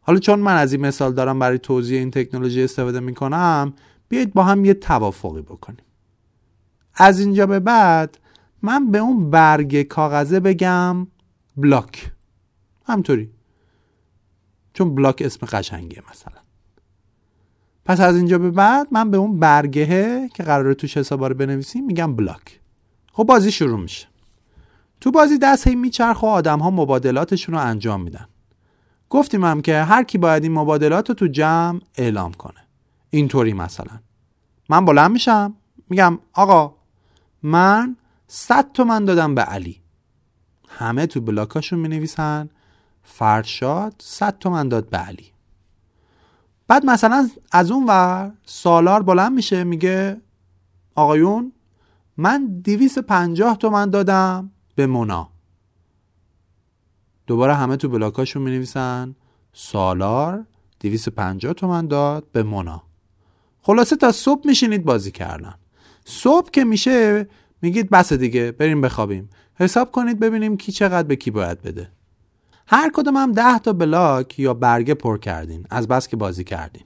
[0.00, 3.72] حالا چون من از این مثال دارم برای توضیح این تکنولوژی استفاده می‌کنم
[4.08, 5.84] بیایید با هم یه توافقی بکنیم.
[6.94, 8.18] از اینجا به بعد
[8.62, 11.06] من به اون برگ کاغذه بگم
[11.56, 12.12] بلاک
[12.86, 13.30] همطوری
[14.72, 16.43] چون بلاک اسم قشنگیه مثلا.
[17.84, 21.86] پس از اینجا به بعد من به اون برگهه که قراره توش حسابا رو بنویسیم
[21.86, 22.60] میگم بلاک.
[23.12, 24.06] خب بازی شروع میشه.
[25.00, 28.28] تو بازی دست هی میچرخ و آدم ها مبادلاتشون رو انجام میدن.
[29.10, 32.60] گفتیم هم که هر کی باید این مبادلات رو تو جمع اعلام کنه.
[33.10, 34.00] اینطوری مثلا.
[34.68, 35.54] من بلند میشم
[35.90, 36.74] میگم آقا
[37.42, 39.80] من 100 تومن دادم به علی.
[40.68, 42.50] همه تو بلاکاشون می نویسن
[43.02, 45.33] فرشاد 100 تومن داد به علی.
[46.74, 50.20] بعد مثلا از اون ور سالار بلند میشه میگه
[50.94, 51.52] آقایون
[52.16, 55.28] من 250 تومن دادم به مونا.
[57.26, 59.14] دوباره همه تو بلاکاشون می نویسن
[59.52, 60.46] سالار
[60.80, 62.82] 250 تومن داد به مونا.
[63.62, 65.54] خلاصه تا صبح میشینید بازی کردن.
[66.04, 67.28] صبح که میشه
[67.62, 69.30] میگید بس دیگه بریم بخوابیم.
[69.54, 71.90] حساب کنید ببینیم کی چقدر به کی باید بده.
[72.66, 75.66] هر کدوم هم ده تا بلاک یا برگه پر کردین.
[75.70, 76.84] از بس که بازی کردین.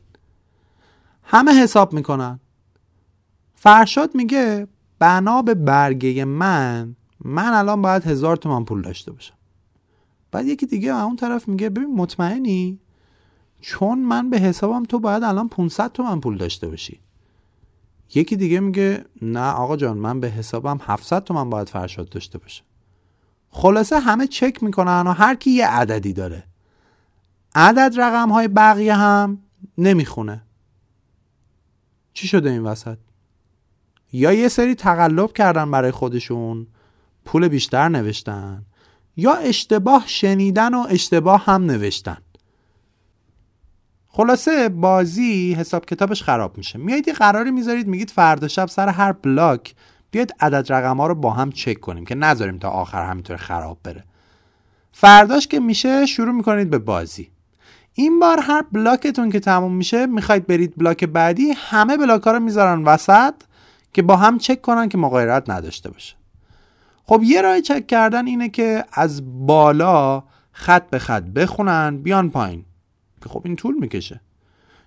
[1.22, 2.40] همه حساب می‌کنن.
[3.54, 4.66] فرشاد میگه
[4.98, 9.34] بنا به برگه من من الان باید هزار تومن پول داشته باشم.
[10.30, 12.80] بعد یکی دیگه اون طرف میگه ببین مطمئنی؟
[13.60, 17.00] چون من به حسابم تو باید الان 500 تومن پول داشته باشی.
[18.14, 22.62] یکی دیگه میگه نه آقا جان من به حسابم 700 تومن باید فرشاد داشته باشه.
[23.50, 26.44] خلاصه همه چک می‌کنن و هر کی یه عددی داره.
[27.54, 29.38] عدد رقم های بقیه هم
[29.78, 30.42] نمی‌خونه.
[32.12, 32.98] چی شده این وسط؟
[34.12, 36.66] یا یه سری تقلب کردن برای خودشون
[37.24, 38.64] پول بیشتر نوشتن
[39.16, 42.18] یا اشتباه شنیدن و اشتباه هم نوشتن.
[44.08, 46.78] خلاصه بازی حساب کتابش خراب میشه.
[46.78, 49.74] میایید یه قراری می‌ذارید میگید فردا شب سر هر بلاک
[50.11, 53.79] بیاید عدد رقم ها رو با هم چک کنیم که نذاریم تا آخر همینطور خراب
[53.83, 54.05] بره.
[54.92, 57.31] فرداش که میشه شروع می‌کنید به بازی.
[57.94, 62.40] این بار هر بلاکتون که تموم میشه می‌خواید برید بلاک بعدی همه بلاک ها رو
[62.40, 63.35] می‌ذارن وسط
[63.92, 66.16] که با هم چک کنن که مغایرت نداشته باشه.
[67.05, 72.64] خب یه راه چک کردن اینه که از بالا خط به خط بخونن بیان پایین.
[73.27, 74.21] خب این طول می‌کشه.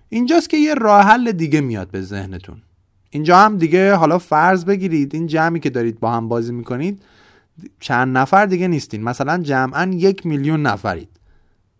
[0.08, 2.62] اینجاست که یه راه حل دیگه میاد به ذهنتون.
[3.14, 7.02] اینجا هم دیگه حالا فرض بگیرید این جمعی که دارید با هم بازی می‌کنید
[7.80, 9.02] چند نفر دیگه نیستین.
[9.02, 11.08] مثلا جمعا یک میلیون نفرید.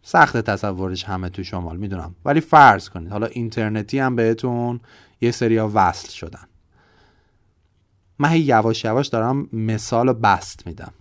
[0.03, 2.15] سخت تصورش همه تو شمال می‌دونم.
[2.25, 4.81] ولی فرض کنید حالا اینترنتی هم بهتون
[5.21, 6.45] یه سریا وصل شدن.
[8.19, 10.93] من یواش یواش دارم مثال بسط میدم.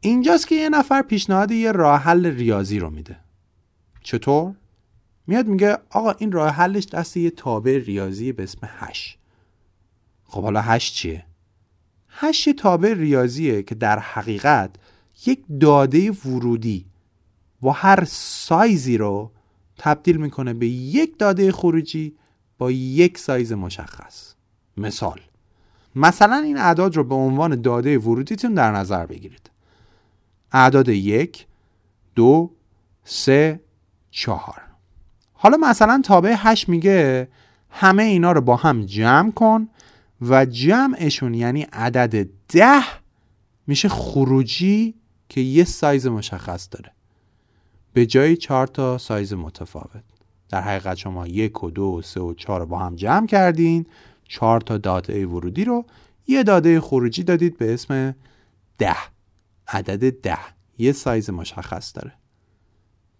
[0.00, 3.16] اینجاست که یه نفر پیشنهاد یه راه حل ریاضی رو میده.
[4.02, 4.54] چطور؟
[5.28, 9.18] میاد میگه آقا این راه حلش دست یه تابع ریاضی به اسم hash.
[10.24, 11.24] خب حالا hash چیه؟
[12.08, 14.70] hash یه تابع ریاضیه که در حقیقت
[15.26, 16.86] یک داده ورودی
[17.62, 19.30] و هر سایزی رو
[19.78, 22.16] تبدیل می‌کنه به یک داده خروجی
[22.58, 24.34] با یک سایز مشخص.
[24.76, 25.20] مثال.
[25.94, 29.50] مثلا این اعداد رو به عنوان داده ورودیتون در نظر بگیرید.
[30.52, 31.46] اعداد یک
[32.14, 32.50] دو
[33.04, 33.60] سه
[34.10, 34.67] چهار.
[35.40, 37.28] حالا مثلا تابع هشت میگه
[37.70, 39.68] همه اینا رو با هم جمع کن
[40.20, 42.82] و جمعشون یعنی عدد ده
[43.66, 44.94] میشه خروجی
[45.28, 46.92] که یه سایز مشخص داره.
[47.92, 50.04] به جای چهار تا سایز متفاوت.
[50.48, 53.86] در حقیقت شما یک و دو و سه و چهار با هم جمع کردین.
[54.28, 55.84] چهار تا داده ورودی رو
[56.26, 58.14] یه داده خروجی دادید به اسم
[58.78, 58.96] ده.
[59.68, 60.38] عدد ده.
[60.78, 62.17] یه سایز مشخص داره.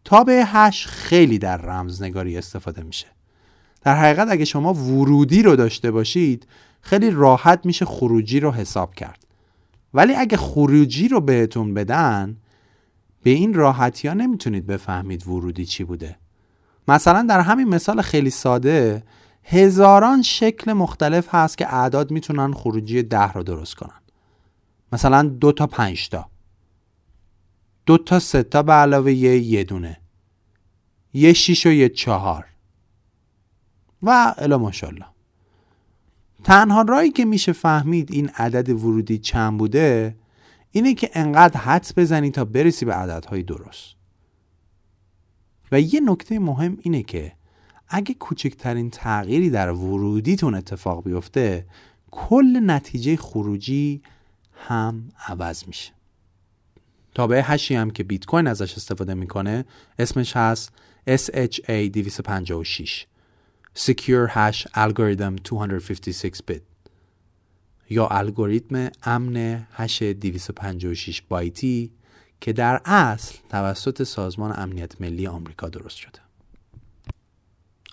[0.08, 3.06] تابع hash خیلی در رمزنگاری استفاده میشه.
[3.82, 6.46] در حقیقت اگه شما ورودی رو داشته باشید
[6.80, 9.26] خیلی راحت میشه خروجی رو حساب کرد.
[9.94, 12.36] ولی اگه خروجی رو بهتون بدن
[13.22, 16.16] به این راحتی ها نمی‌تونید بفهمید ورودی چی بوده.
[16.88, 19.02] مثلا در همین مثال خیلی ساده
[19.44, 24.00] هزاران شکل مختلف هست که اعداد می‌تونن خروجی ده رو درست کنن.
[24.92, 26.28] مثلا دو تا پنج تا.
[27.88, 30.00] دو تا سه تا به علاوه یه یه دونه.
[31.12, 32.44] یه شیش و یه چهار.
[34.02, 35.06] و الا ماشاءالله.
[36.44, 40.16] تنها رایی که میشه فهمید این عدد ورودی چند بوده
[40.70, 43.96] اینه که انقدر حدس بزنی تا برسی به عددهای درست.
[45.72, 47.32] و یه نکته مهم اینه که
[47.88, 51.66] اگه کوچکترین تغییری در ورودیتون اتفاق بیفته
[52.10, 54.02] کل نتیجه خروجی
[54.54, 55.97] هم عوض میشه.
[57.18, 59.64] تابع هشی هم که بیت کوین ازش استفاده می‌کنه
[59.98, 60.72] اسمش هست
[61.08, 63.06] SHA 256
[63.78, 66.60] Secure Hash Algorithm 256 bit
[67.90, 71.90] یا الگوریتم امن هش 256 بایتی
[72.40, 76.18] که در اصل توسط سازمان امنیت ملی آمریکا درست شده.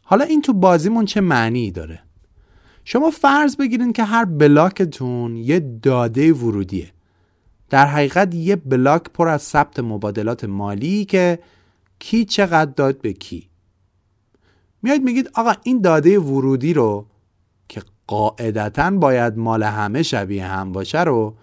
[0.04, 2.04] حالا این تو بازیمون چه معنی داره؟
[2.84, 6.95] شما فرض بگیرید که هر بلاکتون یه داده ورودیه.
[7.70, 11.40] در حقیقت یه بلاک پر از ثبت مبادلات مالی که
[12.00, 13.50] کی چقدر داد به کی.
[14.82, 17.06] میاد میگید آقا این داده ورودی رو
[17.68, 21.36] که قاعدتا باید مال همه شبیه هم باشه رو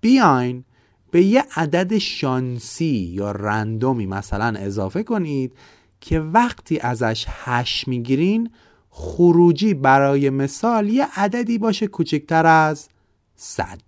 [0.00, 0.64] بیاین
[1.10, 5.52] به یه عدد شانسی یا رندومی مثلا اضافه کنید
[6.00, 8.50] که وقتی ازش هش می‌گیرین
[8.90, 12.88] خروجی برای مثال یه عددی باشه کوچکتر از
[13.36, 13.80] صد.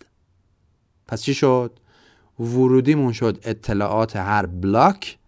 [1.14, 1.78] پس چی شد؟
[2.40, 5.18] ورودیمون شد اطلاعات هر بلاک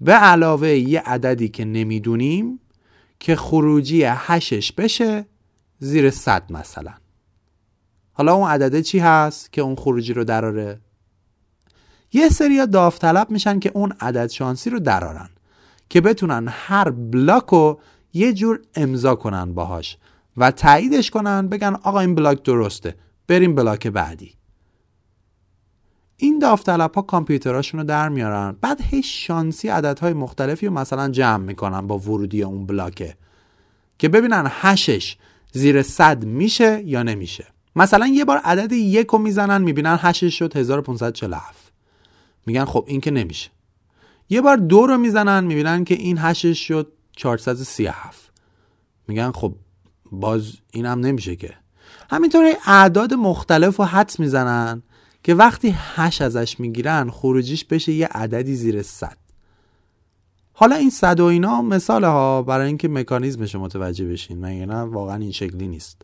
[0.00, 2.60] به علاوه یه عددی که نمی‌دونیم
[3.20, 5.26] که خروجی هشش بشه
[5.78, 6.92] زیر صد مثلا.
[8.12, 10.80] حالا اون عدده چی هست که اون خروجی رو دراره؟
[12.12, 15.28] یه سری داوطلب میشن که اون عدد شانسی رو درارن
[15.88, 17.80] که بتونن هر بلاک رو
[18.12, 19.98] یه جور امضا کنن باهاش
[20.36, 22.94] و تاییدش کنن بگن آقا این بلاک درسته
[23.28, 24.41] بریم بلاک بعدی.
[26.22, 28.56] این داوطلب ها کامپیوتراشون رو در میارن.
[28.60, 33.16] بعد هی شانسی عددهای مختلفی رو مثلا جمع می‌کنن با ورودی اون بلاکه.
[33.98, 35.16] که ببینن هشش
[35.52, 37.46] زیر صد میشه یا نمیشه.
[37.76, 41.72] مثلا یه بار عدد یک رو می‌زنن می‌بینن هشش شد 1547
[42.46, 43.50] میگن خب این که نمیشه.
[44.30, 48.32] یه بار دو رو می‌زنن می‌بینن که این هشش شد 437
[49.08, 49.54] میگن خب
[50.12, 51.54] باز اینم نمیشه که.
[52.10, 54.82] همینطور اعداد مختلف رو حدس می‌زنن.
[55.22, 59.16] که وقتی هش ازش می‌گیرن خروجیش بشه یه عددی زیر صد.
[60.52, 64.46] حالا این صد و اینا مثال ها برای اینکه مکانیزمش متوجه بشین.
[64.46, 66.02] مگه نه؟ واقعا این شکلی نیست.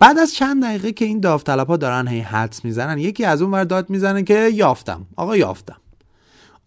[0.00, 3.50] بعد از چند دقیقه که این داوطلب ها دارن هی حدس می‌زنن یکی از اون
[3.50, 5.06] ور داد می‌زنه که یافتم.
[5.16, 5.80] آقا یافتم.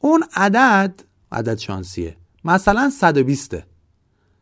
[0.02, 3.58] اون عدد عدد شانسیه مثلا 120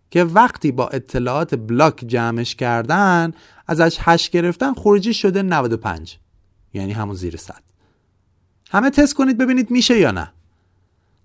[0.09, 3.33] که وقتی با اطلاعات بلاک جمعش کردن
[3.67, 6.19] ازش هش گرفتن خروجی شده 95
[6.73, 7.55] یعنی همون زیر 100
[8.71, 10.31] همه تست کنید ببینید میشه یا نه.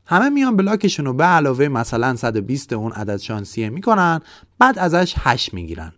[0.06, 4.20] همه میان بلاکشون رو به علاوه مثلا 120 اون عدد شانسیه می‌کنن
[4.58, 5.92] بعد ازش 8 می‌گیرن.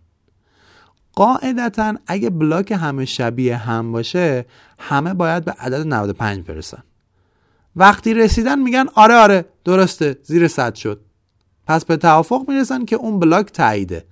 [1.13, 4.45] قاعدتا اگه بلاک همه شبیه هم باشه
[4.79, 6.83] همه باید به عدد 95 برسن.
[7.75, 11.01] وقتی رسیدن میگن آره آره درسته زیر 100 شد.
[11.67, 14.05] پس به توافق می‌رسن که اون بلاک تاییده.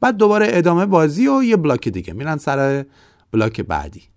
[0.00, 2.12] بعد دوباره ادامه بازی و یه بلاک دیگه.
[2.12, 2.84] میرن سر
[3.32, 4.09] بلاک بعدی.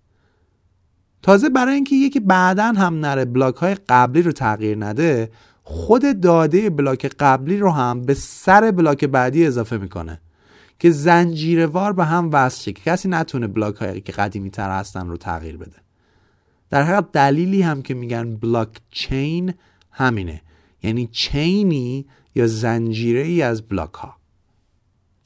[1.24, 5.32] تازه برای اینکه یکی بعدا هم نره بلاک های قبلی رو تغییر نده
[5.64, 10.22] خود داده بلاک قبلی رو هم به سر بلاک بعدی اضافه می‌کنه
[10.80, 15.08] که زنجیروار به هم وصل شه که کسی نتونه بلاک هایی که قدیمی تر هستن
[15.08, 15.78] رو تغییر بده.
[16.70, 19.54] در حقیقت دلیلی هم که میگن بلاک چین
[19.92, 20.42] همینه.
[20.84, 22.06] یعنی چینی
[22.36, 24.16] یا زنجیره ای از بلاک ها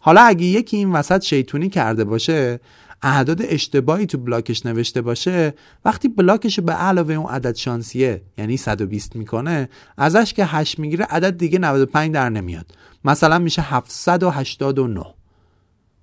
[0.01, 2.59] حالا اگه یکی این وسط شیطونی کرده باشه
[3.01, 5.53] اعداد اشتباهی تو بلاکش نوشته باشه
[5.85, 11.37] وقتی بلاکش به علاوه اون عدد شانسیه یعنی 120 می‌کنه ازش که 8 می‌گیره عدد
[11.37, 12.71] دیگه 95 در نمیاد.
[13.05, 15.05] مثلا میشه 789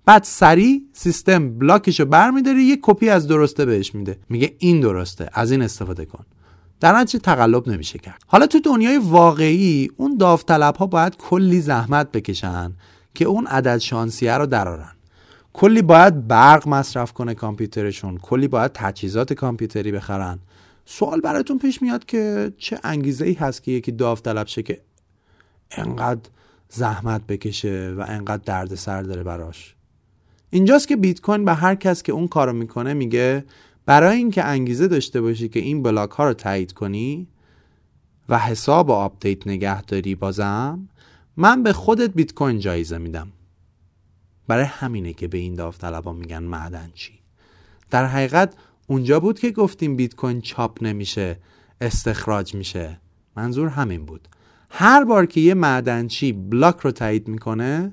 [0.07, 4.19] بعد سریع سیستم بلاکش رو برمیداره یه کپی از درسته بهش میده.
[4.29, 6.25] میگه این درسته از این استفاده کن.
[6.81, 8.23] در نتیجه تقلب نمیشه کرد.
[8.27, 12.73] حالا تو دنیای واقعی اون داوطلب ها باید کلی زحمت بکشن
[13.15, 14.94] که اون عدد شانسیه رو درارن
[15.55, 18.19] کلی باید برق مصرف کنه کامپیوترشون.
[18.19, 20.39] کلی باید تجهیزات کامپیوتری بخرن.
[20.85, 24.81] سوال براتون پیش میاد که چه انگیزه ای هست که یکی داوطلب شه که
[25.71, 26.21] انقدر
[26.69, 29.75] زحمت بکشه و انقدر درد سر داره براش؟
[30.51, 33.45] اینجاست که بیت کوین به هر کس که اون کارو می‌کنه میگه
[33.87, 37.27] برای اینکه انگیزه داشته باشی که این بلاک ها رو تایید کنی
[38.29, 40.89] و حساب و update نگه داری بازم
[41.37, 43.29] من به خودت بیت کوین جایزه میدم.
[44.49, 47.13] برای همینه که به این داوطلبا میگن معدنچی
[47.91, 48.55] در حقیقت
[48.87, 51.39] اونجا بود که گفتیم بیت کوین چاپ نمیشه
[51.81, 53.01] استخراج میشه.
[53.37, 54.29] منظور همین بود.
[54.71, 57.93] هر بار که یه معدنچی بلاک رو تایید می‌کنه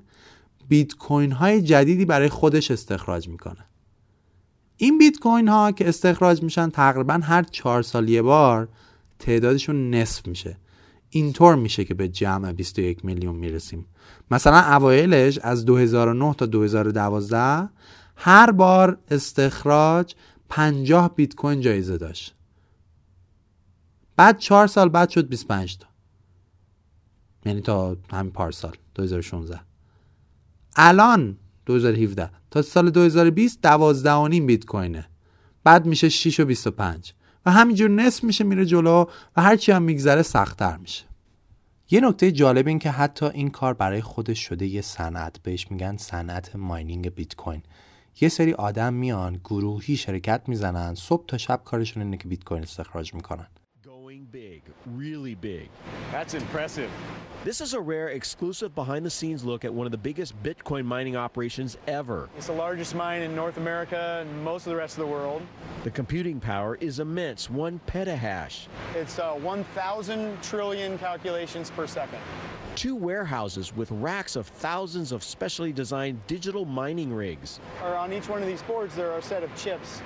[0.67, 3.65] بیت کوین های جدیدی برای خودش استخراج می‌کنه.
[4.77, 8.67] این بیت کوین ها که استخراج میشن تقریبا هر چهار سال یه بار
[9.19, 10.57] تعدادشون نصف میشه.
[11.11, 13.85] اینطور میشه که به جمع 21 میلیون می‌رسیم.
[14.31, 17.69] مثلا اوایلش از 2009 تا 2012
[18.15, 20.15] هر بار استخراج
[20.49, 22.35] 50 بیت کوین جایزه داشت.
[24.15, 25.87] بعد 4 سال بعد شد 25 تا.
[27.45, 29.59] یعنی تا همین پارسال 2016
[30.75, 35.07] الان 2017 تا سال 2020 12 بیت کوینه.
[35.63, 37.13] بعد میشه 6 و 25
[37.45, 39.05] و همینجور نصف میشه میره جلو
[39.37, 41.03] و هرچی هم میگذره سختتر میشه.
[41.91, 45.39] یه نکته جالب این که حتی این کار برای خودش شده یه صنعت.
[45.43, 47.63] بهش میگن صنعت ماینینگ بیت کوین.
[48.21, 52.63] یه سری آدم میان گروهی شرکت می‌زنن صبح تا شب کارشون اینه که بیت کوین
[52.63, 53.47] استخراج می‌کنن.
[54.85, 55.69] Really big.
[56.11, 56.89] That's impressive.
[57.43, 60.85] This is a rare, exclusive behind the scenes look at one of the biggest Bitcoin
[60.85, 62.29] mining operations ever.
[62.37, 65.41] It's the largest mine in North America and most of the rest of the world.
[65.83, 68.67] The computing power is immense, one petahash.
[68.93, 72.19] It's uh, 1,000 trillion calculations per second.
[72.75, 77.59] Two warehouses with racks of thousands of specially designed digital mining rigs.
[77.83, 80.03] Or on each one of these boards, there are a set of chips.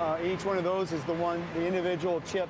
[0.00, 2.48] Uh, each one of those is the one, the individual chip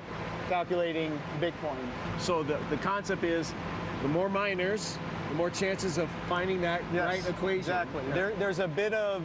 [0.49, 1.77] calculating Bitcoin.
[2.17, 3.53] So the, the concept is
[4.01, 4.97] the more miners,
[5.29, 7.59] the more chances of finding that Yes, right equation.
[7.59, 8.03] Exactly.
[8.09, 8.15] Yeah.
[8.15, 9.23] There, there's a bit of,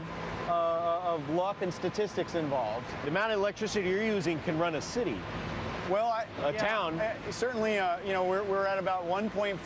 [0.49, 2.85] uh, of luck and statistics involved.
[3.03, 5.17] the amount of electricity you're using can run a city.
[5.91, 6.99] Well, I, A yeah, town.
[6.99, 9.59] uh, certainly, uh, you know, we're, we're at about 1.4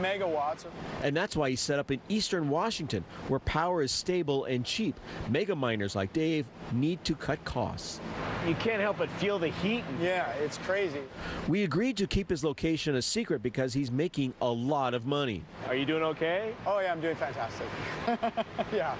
[0.00, 0.64] megawatts.
[1.02, 4.98] And that's why he's set up in eastern Washington, where power is stable and cheap.
[5.28, 8.00] Mega miners like Dave need to cut costs.
[8.48, 9.84] You can't help but feel the heat.
[10.00, 11.00] Yeah, it's crazy.
[11.46, 15.42] We agreed to keep his location a secret because he's making a lot of money.
[15.68, 16.54] Are you doing okay?
[16.66, 17.66] Oh yeah, I'm doing fantastic.
[18.72, 18.94] yeah,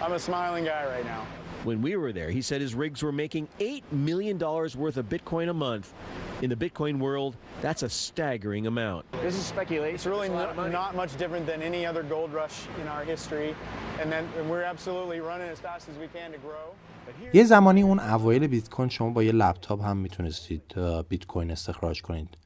[0.00, 1.26] I'm a smiling guy right now
[1.65, 4.37] When we were there, he said his rigs were making $8 million
[4.83, 5.87] worth of Bitcoin a month.
[6.41, 7.33] In the Bitcoin world,
[7.65, 9.01] that's a staggering amount.
[9.27, 9.95] This is speculation.
[9.95, 10.73] It's really It's a lot not, of money.
[10.81, 13.49] not much different than any other gold rush in our history,
[13.99, 16.67] and then and we're absolutely running as fast as we can to grow.
[17.33, 20.73] یه زمانی اون اوایل بیت کوین شما با یه لپتاپ هم میتونستید
[21.09, 22.37] بیت کوین استخراج کنید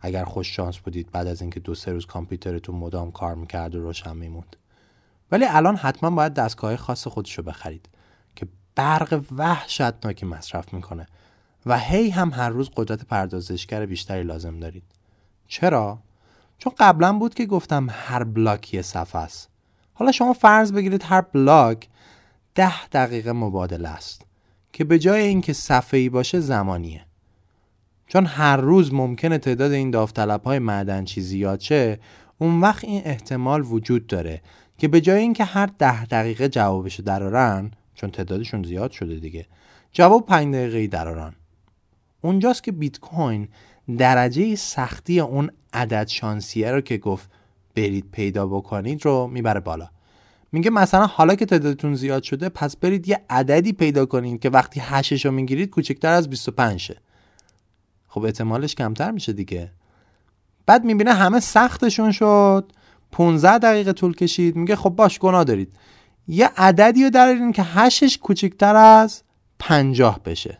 [0.00, 3.80] اگر خوش شانس بودید بعد از اینکه دو سه روز کامپیوترتون مدام کار میکرد و
[3.80, 4.56] روشن میموند
[5.32, 7.90] ولی الان حتما باید دستگاه خاص خودش رو بخرید که
[8.75, 11.07] برق وحشتناکی مصرف می‌کنه.
[11.65, 14.83] و هی هم هر روز قدرت پردازشگر بیشتری لازم دارید.
[15.47, 15.99] چرا؟
[16.57, 19.49] چون قبلا بود که گفتم هر بلاک یه صفحه است.
[19.93, 21.87] حالا شما فرض بگیرید هر بلاک
[22.55, 24.21] ده دقیقه مبادله است
[24.73, 27.05] که به جای اینکه صفحه ای باشه زمانیه.
[28.07, 31.99] چون هر روز ممکنه تعداد این داوطلب های معدنچی زیاد شه
[32.37, 34.41] اون وقت این احتمال وجود داره
[34.77, 37.71] که به جای اینکه هر ده دقیقه جوابشو درارن
[38.03, 39.45] چون تعدادشون زیاد شده دیگه.
[39.91, 41.31] جواب پنج دقیقه ای
[42.21, 43.47] اونجاست که بیت کوین
[43.97, 47.29] درجه سختی اون عدد شانسیه رو که گفت
[47.75, 49.89] برید پیدا بکنید رو می‌بره بالا.
[50.51, 54.79] میگه مثلا حالا که تعدادتون زیاد شده پس برید یه عددی پیدا کنید که وقتی
[54.83, 56.97] هشش رو می‌گیرید کوچکتر از 25 شه.
[58.07, 59.71] خب احتمالش کمتر میشه دیگه.
[60.65, 62.71] بعد می‌بینه همه سختشون شد.
[63.11, 64.55] 15 دقیقه طول کشید.
[64.55, 65.73] میگه خب باش گناه دارید.
[66.27, 69.23] یه عددی رو درارین که هشش کوچکتر از
[69.59, 70.59] 50 بشه.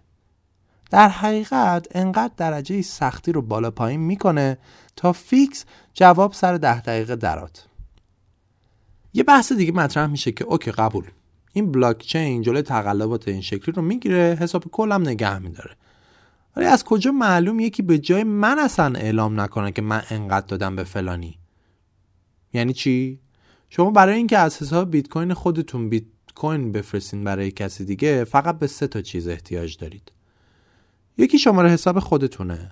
[0.92, 4.58] در حقیقت انقدر درجه سختی رو بالا پایین می‌کنه
[4.96, 7.68] تا fix جواب سر ده دقیقه در آد
[9.14, 11.06] یه بحث دیگه مطرح میشه که okay قبول.
[11.54, 15.76] این بلاک چین جلوی تقلبات این شکلی رو می‌گیره حساب کلم نگه میداره.
[16.56, 20.76] ولی از کجا معلوم یکی به جای من اصلا اعلام نکنه که من انقدر دادم
[20.76, 21.40] به فلانی؟
[22.54, 23.20] یعنی چی؟
[23.76, 26.04] شما برای اینکه از حساب بیت کوین خودتون بیت
[26.36, 30.12] کوین بفرستین برای کسی دیگه فقط به سه تا چیز احتیاج دارید.
[31.18, 32.72] یکی شماره حساب خودتونه.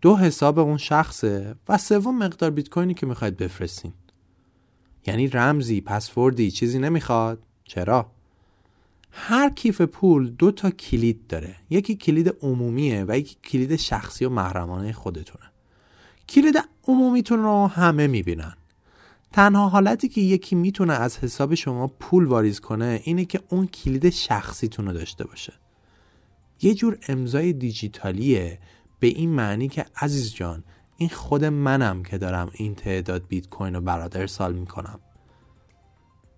[0.00, 3.92] دو حساب اون شخصه و سوم مقدار بیت کوینی که می‌خواید بفرستین.
[5.06, 7.38] یعنی رمزی پسوردی چیزی نمی‌خواد.
[7.64, 8.06] چرا؟
[9.10, 11.56] هر کیف پول دو تا کلید داره.
[11.70, 15.44] یکی کلید عمومیه و یکی کلید شخصی و محرمانه خودتونه.
[16.28, 16.56] کلید
[16.88, 18.54] عمومیتون رو همه می‌بینن.
[19.36, 24.10] تنها حالتی که یکی می‌تونه از حساب شما پول واریز کنه اینه که اون کلید
[24.10, 25.52] شخصیتون رو داشته باشه.
[26.62, 28.58] یه جور امضای دیجیتالیه
[29.00, 30.64] به این معنی که عزیز جان
[30.96, 35.00] این خود منم که دارم این تعداد بیت کوین رو برات ارسال می‌کنم.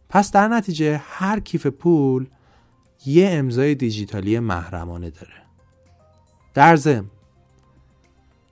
[0.08, 2.28] پس در نتیجه هر کیف پول
[3.06, 5.42] یه امضای دیجیتالی محرمانه داره.
[6.54, 7.10] در ضمن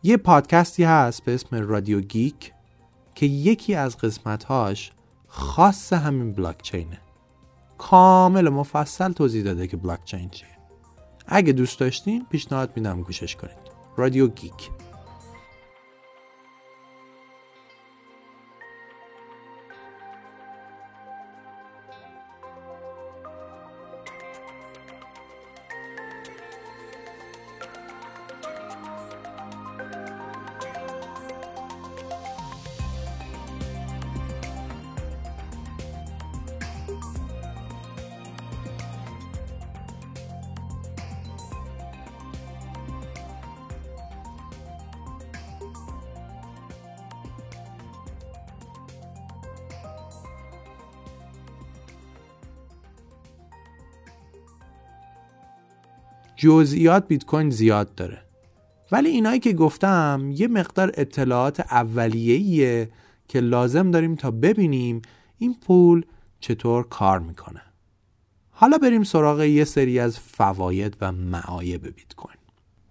[0.03, 2.53] یه پادکستی هست به اسم رادیو گیک.
[3.17, 4.91] که یکی از قسمتهاش
[5.29, 7.01] خاص همین بلاک چینه
[7.79, 10.49] کامل و مفصل توضیح داده که بلاک چین چیه.
[11.27, 13.57] اگه دوست داشتین پیشنهاد میدم گوشش کنید.
[13.97, 14.71] رادیو گیک.
[56.47, 58.23] جزئیات بیت کوین زیاد داره.
[58.93, 62.91] ولی اینایی که گفتم یه مقدار اطلاعات اولیه‌ایه
[63.29, 65.03] که لازم داریم تا ببینیم
[65.39, 66.05] این پول
[66.41, 67.63] چطور کار می‌کنه.
[68.51, 72.37] حالا بریم سراغ یه سری از فواید و معایب بیت کوین.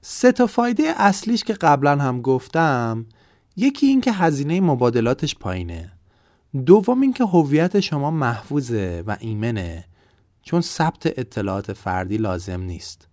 [0.01, 3.05] سه تا فایده اصلیش که قبلا هم گفتم
[3.55, 5.91] یکی این که هزینه مبادلاتش پایینه.
[6.65, 9.85] دوم اینکه هویت شما محفوظه و ایمنه
[10.41, 13.07] چون ثبت اطلاعات فردی لازم نیست.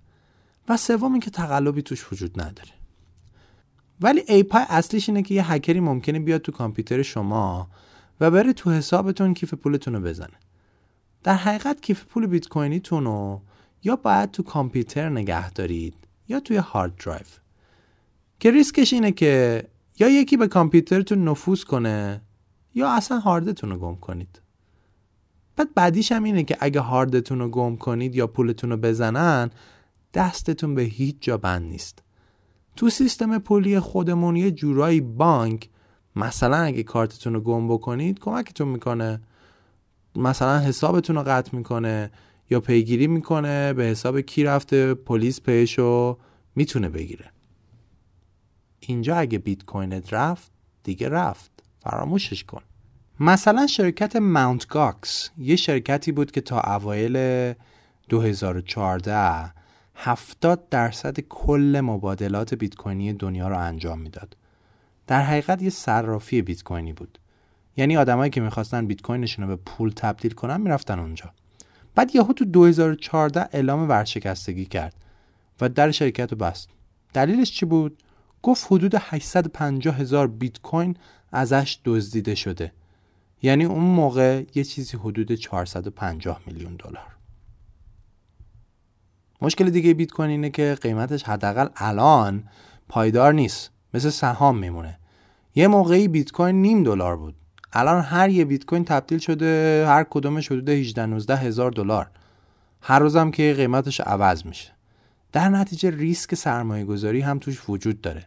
[0.77, 2.71] سوم اینکه تقلبی توش وجود نداره.
[4.01, 7.69] ولی عیبای اصلیش اینه که یه هکری ممکنه بیاد تو کامپیوتر شما
[8.21, 10.39] و بره تو حسابتون کیف پولتون رو بزنه.
[11.23, 13.41] در حقیقت کیف پول بیت کوینیتون رو
[13.83, 15.95] یا باید تو کامپیوتر نگه دارید
[16.29, 17.23] یا توی hard drive
[18.41, 19.65] که ریسکش اینه که
[19.99, 22.21] یا یکی به کامپیوترتون نفوذ کنه
[22.75, 24.41] یا اصلا هاردتون رو گم کنید.
[25.57, 29.51] بعد بعدیش هم اینه که اگه هاردتون رو گم کنید یا پولتون رو بزنن
[30.15, 32.03] دستتون به هیچ جا بند نیست.
[32.77, 35.69] تو سیستم پولی خودمون یه جورایی بانک
[36.17, 39.21] مثلا اگه کارتتون رو گم بکنید کمکتون می‌کنه.
[40.17, 42.11] مثلا حسابتون رو قطع می‌کنه
[42.51, 46.19] یا پیگیری می‌کنه به حساب کی رفته پلیس پیش رو
[46.55, 47.31] می‌تونه بگیره.
[48.81, 50.51] اینجا اگه بیت کوینت رفت
[50.83, 51.51] دیگه رفت.
[51.81, 52.63] فراموشش کن.
[53.21, 57.55] مثلا شرکت Mount Gox یه شرکتی بود که تا اوایل
[58.09, 59.62] 2014
[59.95, 64.37] 70 درصد کل مبادلات بیت کوینی دنیا رو انجام می‌داد.
[65.07, 67.19] در حقیقت یه صرافی بیت کوینی بود.
[67.77, 71.33] یعنی آدمایی که می‌خواستن بیت کوینشون رو به پول تبدیل کنن می‌رفتن اونجا.
[71.95, 74.95] بعد یهو تو 2014 اعلام ورشکستگی کرد
[75.61, 76.69] و در شرکت رو بست.
[77.15, 78.03] دلیلش چی بود؟
[78.43, 80.97] گفت حدود 850 هزار بیت کوین
[81.33, 82.73] ازش دزدیده شده.
[83.43, 87.17] یعنی اون موقع یه چیزی حدود 450 میلیون دلار.
[89.43, 92.45] مشکل دیگه بیت کوین اینه که قیمتش حداقل الان
[92.89, 93.71] پایدار نیست.
[93.95, 94.99] مثل سهام میمونه.
[95.55, 97.35] یه موقعی بیت کوین نیم دلار بود.
[97.73, 102.11] الان هر یه بیت کوین تبدیل شده هر کدومش حدود 18 19 هزار دلار.
[102.81, 104.73] هر روزم که قیمتش عوض میشه.
[105.33, 108.27] در نتیجه ریسک سرمایه گذاری هم توش وجود داره.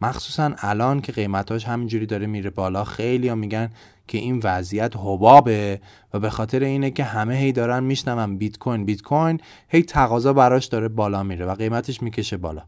[0.00, 3.70] مخصوصا الان که قیمتاش همینجوری داره میره بالا خیلی ها میگن
[4.08, 5.80] که این وضعیت حبابه
[6.14, 8.84] و به خاطر اینه که همه هی دارن میشنون بیت کوین.
[8.84, 12.62] بیت کوین هی تقاضا براش داره بالا میره و قیمتش می‌کشه بالا.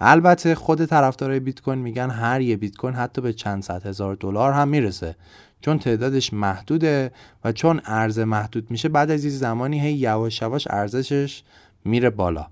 [0.00, 4.14] البته خود طرفدارای بیت کوین میگن هر یه بیت کوین حتی به چند صد هزار
[4.14, 5.16] دلار هم می‌رسه.
[5.60, 7.12] چون تعدادش محدوده
[7.44, 11.42] و چون ارز محدود میشه بعد از این زمانی هی یواش یواش ارزشش
[11.84, 12.46] میره بالا.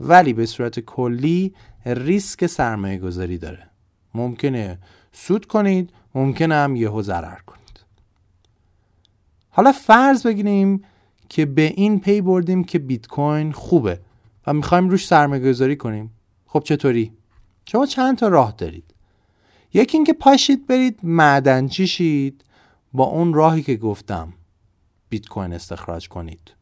[0.00, 1.54] ولی به صورت کلی
[1.86, 3.70] ریسک سرمایه گذاری داره.
[4.14, 4.78] ممکنه
[5.12, 7.57] سود کنید ممکنه هم یهو ضرر کنید.
[9.58, 10.84] حالا فرض بگیریم
[11.28, 14.00] که به این پی بردیم که بیت کوین خوبه
[14.46, 16.10] و می‌خوایم روش سرمایه گذاری کنیم.
[16.46, 17.12] خب چطوری؟
[17.64, 18.94] شما چند تا راه دارید؟
[19.74, 22.44] یکی اینکه پاشید برید معدنچی شید
[22.92, 24.32] با اون راهی که گفتم
[25.08, 26.54] بیت کوین استخراج کنید.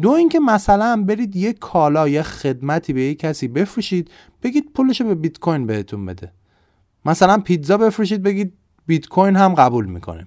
[0.00, 4.10] دو اینکه مثلا برید یه کالا یا خدمتی به یه کسی بفروشید
[4.42, 6.32] بگید پولشو به بیت کوین بهتون بده.
[7.04, 8.52] مثلا پیتزا بفروشید بگید
[8.86, 10.26] بیت کوین هم قبول می‌کنه.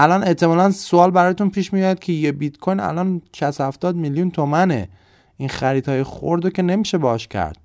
[0.00, 4.88] الان احتمالا سوال براتون پیش میاد که یه بیت کوین الان 60 70 میلیون تومنه.
[5.36, 7.56] این خریدهای خردو که نمیشه باش کرد.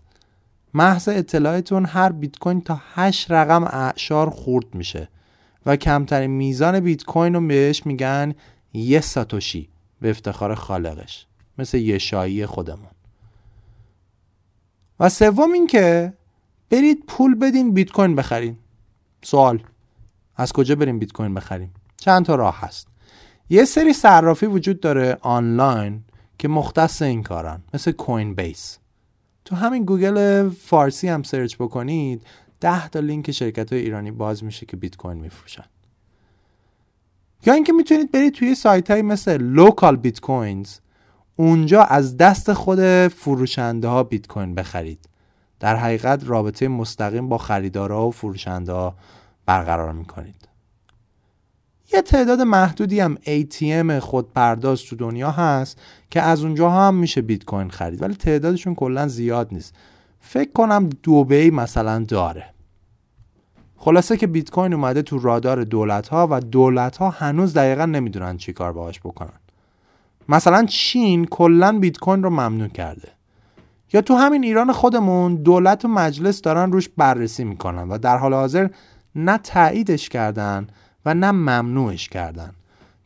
[0.73, 5.09] محض اطلاعتون هر بیت کوین تا 8 رقم اعشار خورد میشه.
[5.65, 8.33] و کمترین میزان بیت کوین رو بهش میگن
[8.73, 9.69] یه ساتوشی
[10.01, 11.25] به افتخار خالقش.
[11.57, 12.91] مثل یه شایی خودمون.
[14.99, 16.13] و سوم این که
[16.69, 18.57] برید پول بدین بیت کوین بخرین.
[19.21, 19.63] سوال.
[20.35, 21.73] از کجا بریم بیت کوین بخریم؟
[22.03, 22.87] چند تا راه هست.
[23.49, 26.03] یه سری صرافی وجود داره آنلاین
[26.37, 28.77] که مختص این کارن مثل Coinbase
[29.45, 32.25] تو همین گوگل فارسی هم سرچ بکنید
[32.59, 35.63] ده تا لینک شرکت های ایرانی باز میشه که بیت کوین میفروشن.
[37.45, 40.77] یا اینکه می‌تونید برید توی سایت های مثل LocalBitcoins
[41.35, 45.09] اونجا از دست خود فروشنده ها بیت کوین بخرید.
[45.59, 48.95] در حقیقت رابطه مستقیم با خریدارها و فروشنده ها
[49.45, 50.42] برقرار می‌کنید.
[51.93, 57.45] یه تعداد محدودی هم ATM خودپرداز تو دنیا هست که از اونجا هم میشه بیت
[57.45, 59.75] کوین خرید ولی تعدادشون کلا زیاد نیست.
[60.19, 62.45] فکر کنم دوبی مثلا داره.
[63.77, 68.37] خلاصه که بیت کوین اومده تو رادار دولت ها و دولت ها هنوز دقیقا نمی‌دونن
[68.37, 69.39] چی کار باهاش بکنن.
[70.29, 73.11] مثلا چین کلا بیت کوین رو ممنوع کرده.
[73.93, 78.33] یا تو همین ایران خودمون دولت و مجلس دارن روش بررسی می‌کنن و در حال
[78.33, 78.67] حاضر
[79.15, 80.67] نه تاییدش کردن
[81.05, 82.53] و نه ممنوعش کردن.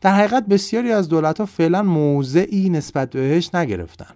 [0.00, 4.14] در حقیقت بسیاری از دولت ها فعلا موضعی نسبت بهش نگرفتن.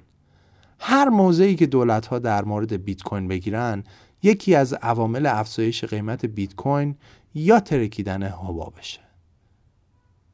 [0.78, 3.84] هر موضعی که دولت ها در مورد بیت کوین بگیرن
[4.22, 6.96] یکی از عوامل افزایش قیمت بیت کوین
[7.34, 8.32] یا ترکیدن
[8.76, 9.00] بشه.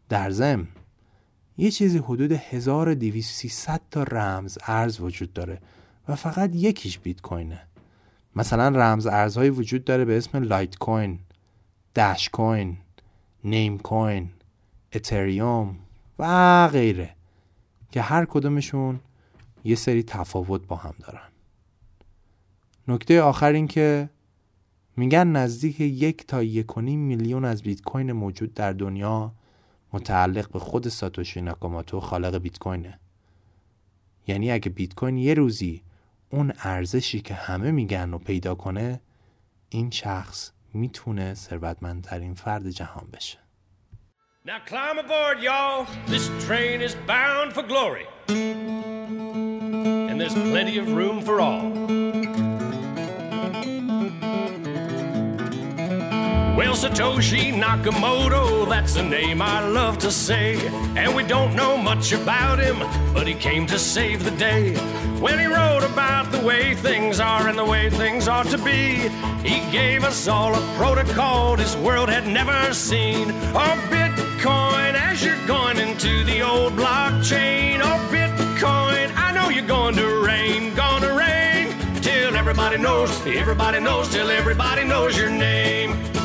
[0.09, 0.69] در ضمن
[1.59, 5.61] یه چیزی حدود 1200 تا رمز ارز وجود داره
[6.09, 7.61] و فقط یکیش بیت کوینه.
[8.37, 11.19] مثلا رمز ارزهایی وجود داره به اسم لایت کوین
[11.95, 12.77] داش کوین
[13.51, 14.31] نیم کوین
[14.93, 15.77] اتریوم
[16.19, 17.15] و غیره
[17.91, 19.01] که هر کدومشون
[19.65, 21.29] یه سری تفاوت با هم دارن.
[22.89, 24.11] نکته آخر این که
[24.97, 29.33] میگن نزدیک یک تا یک میلیون از بیت کوین موجود در دنیا
[29.93, 32.99] متعلق به خود ساتوشی ناکاماتو خالق بیت کوینه
[34.27, 35.83] یعنی اگه بیت کوین یه روزی
[36.31, 39.01] اون ارزشی که همه میگن و پیدا کنه
[39.69, 43.39] این شخص می‌تونه ثروتمندترین فرد جهان بشه
[44.47, 45.87] Now climb aboard, y'all.
[46.07, 48.07] This train is bound for glory.
[50.11, 52.48] And there's plenty of room for all.
[56.59, 60.57] Well, Satoshi Nakamoto, that's a name I love to say.
[60.97, 62.81] And we don't know much about him,
[63.15, 64.75] but he came to save the day.
[65.21, 69.09] When he wrote about the way things are and the way things ought to be,
[69.49, 73.31] he gave us all a protocol this world had never seen.
[73.55, 77.79] Or Bitcoin as you're going into the old blockchain.
[77.79, 81.73] Or Bitcoin, I know you're going to rain, gonna rain.
[82.03, 86.18] Till everybody knows, everybody knows, till everybody knows your name.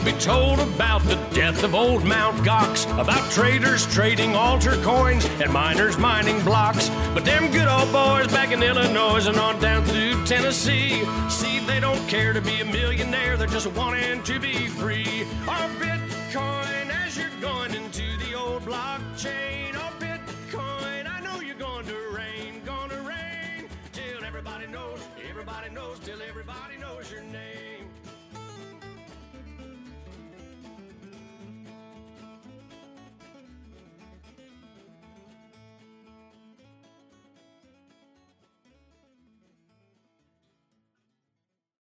[0.00, 5.24] will be told about the death of old Mount Gox, about traders trading altar coins
[5.40, 6.88] and miners mining blocks.
[7.14, 11.80] But them good old boys back in Illinois and on down through Tennessee, see, they
[11.80, 15.26] don't care to be a millionaire, they're just wanting to be free.
[15.46, 19.74] Oh Bitcoin as you're going into the old blockchain.
[19.74, 25.98] Oh Bitcoin, I know you're going to rain, gonna rain, till everybody knows, everybody knows,
[26.00, 26.69] till everybody.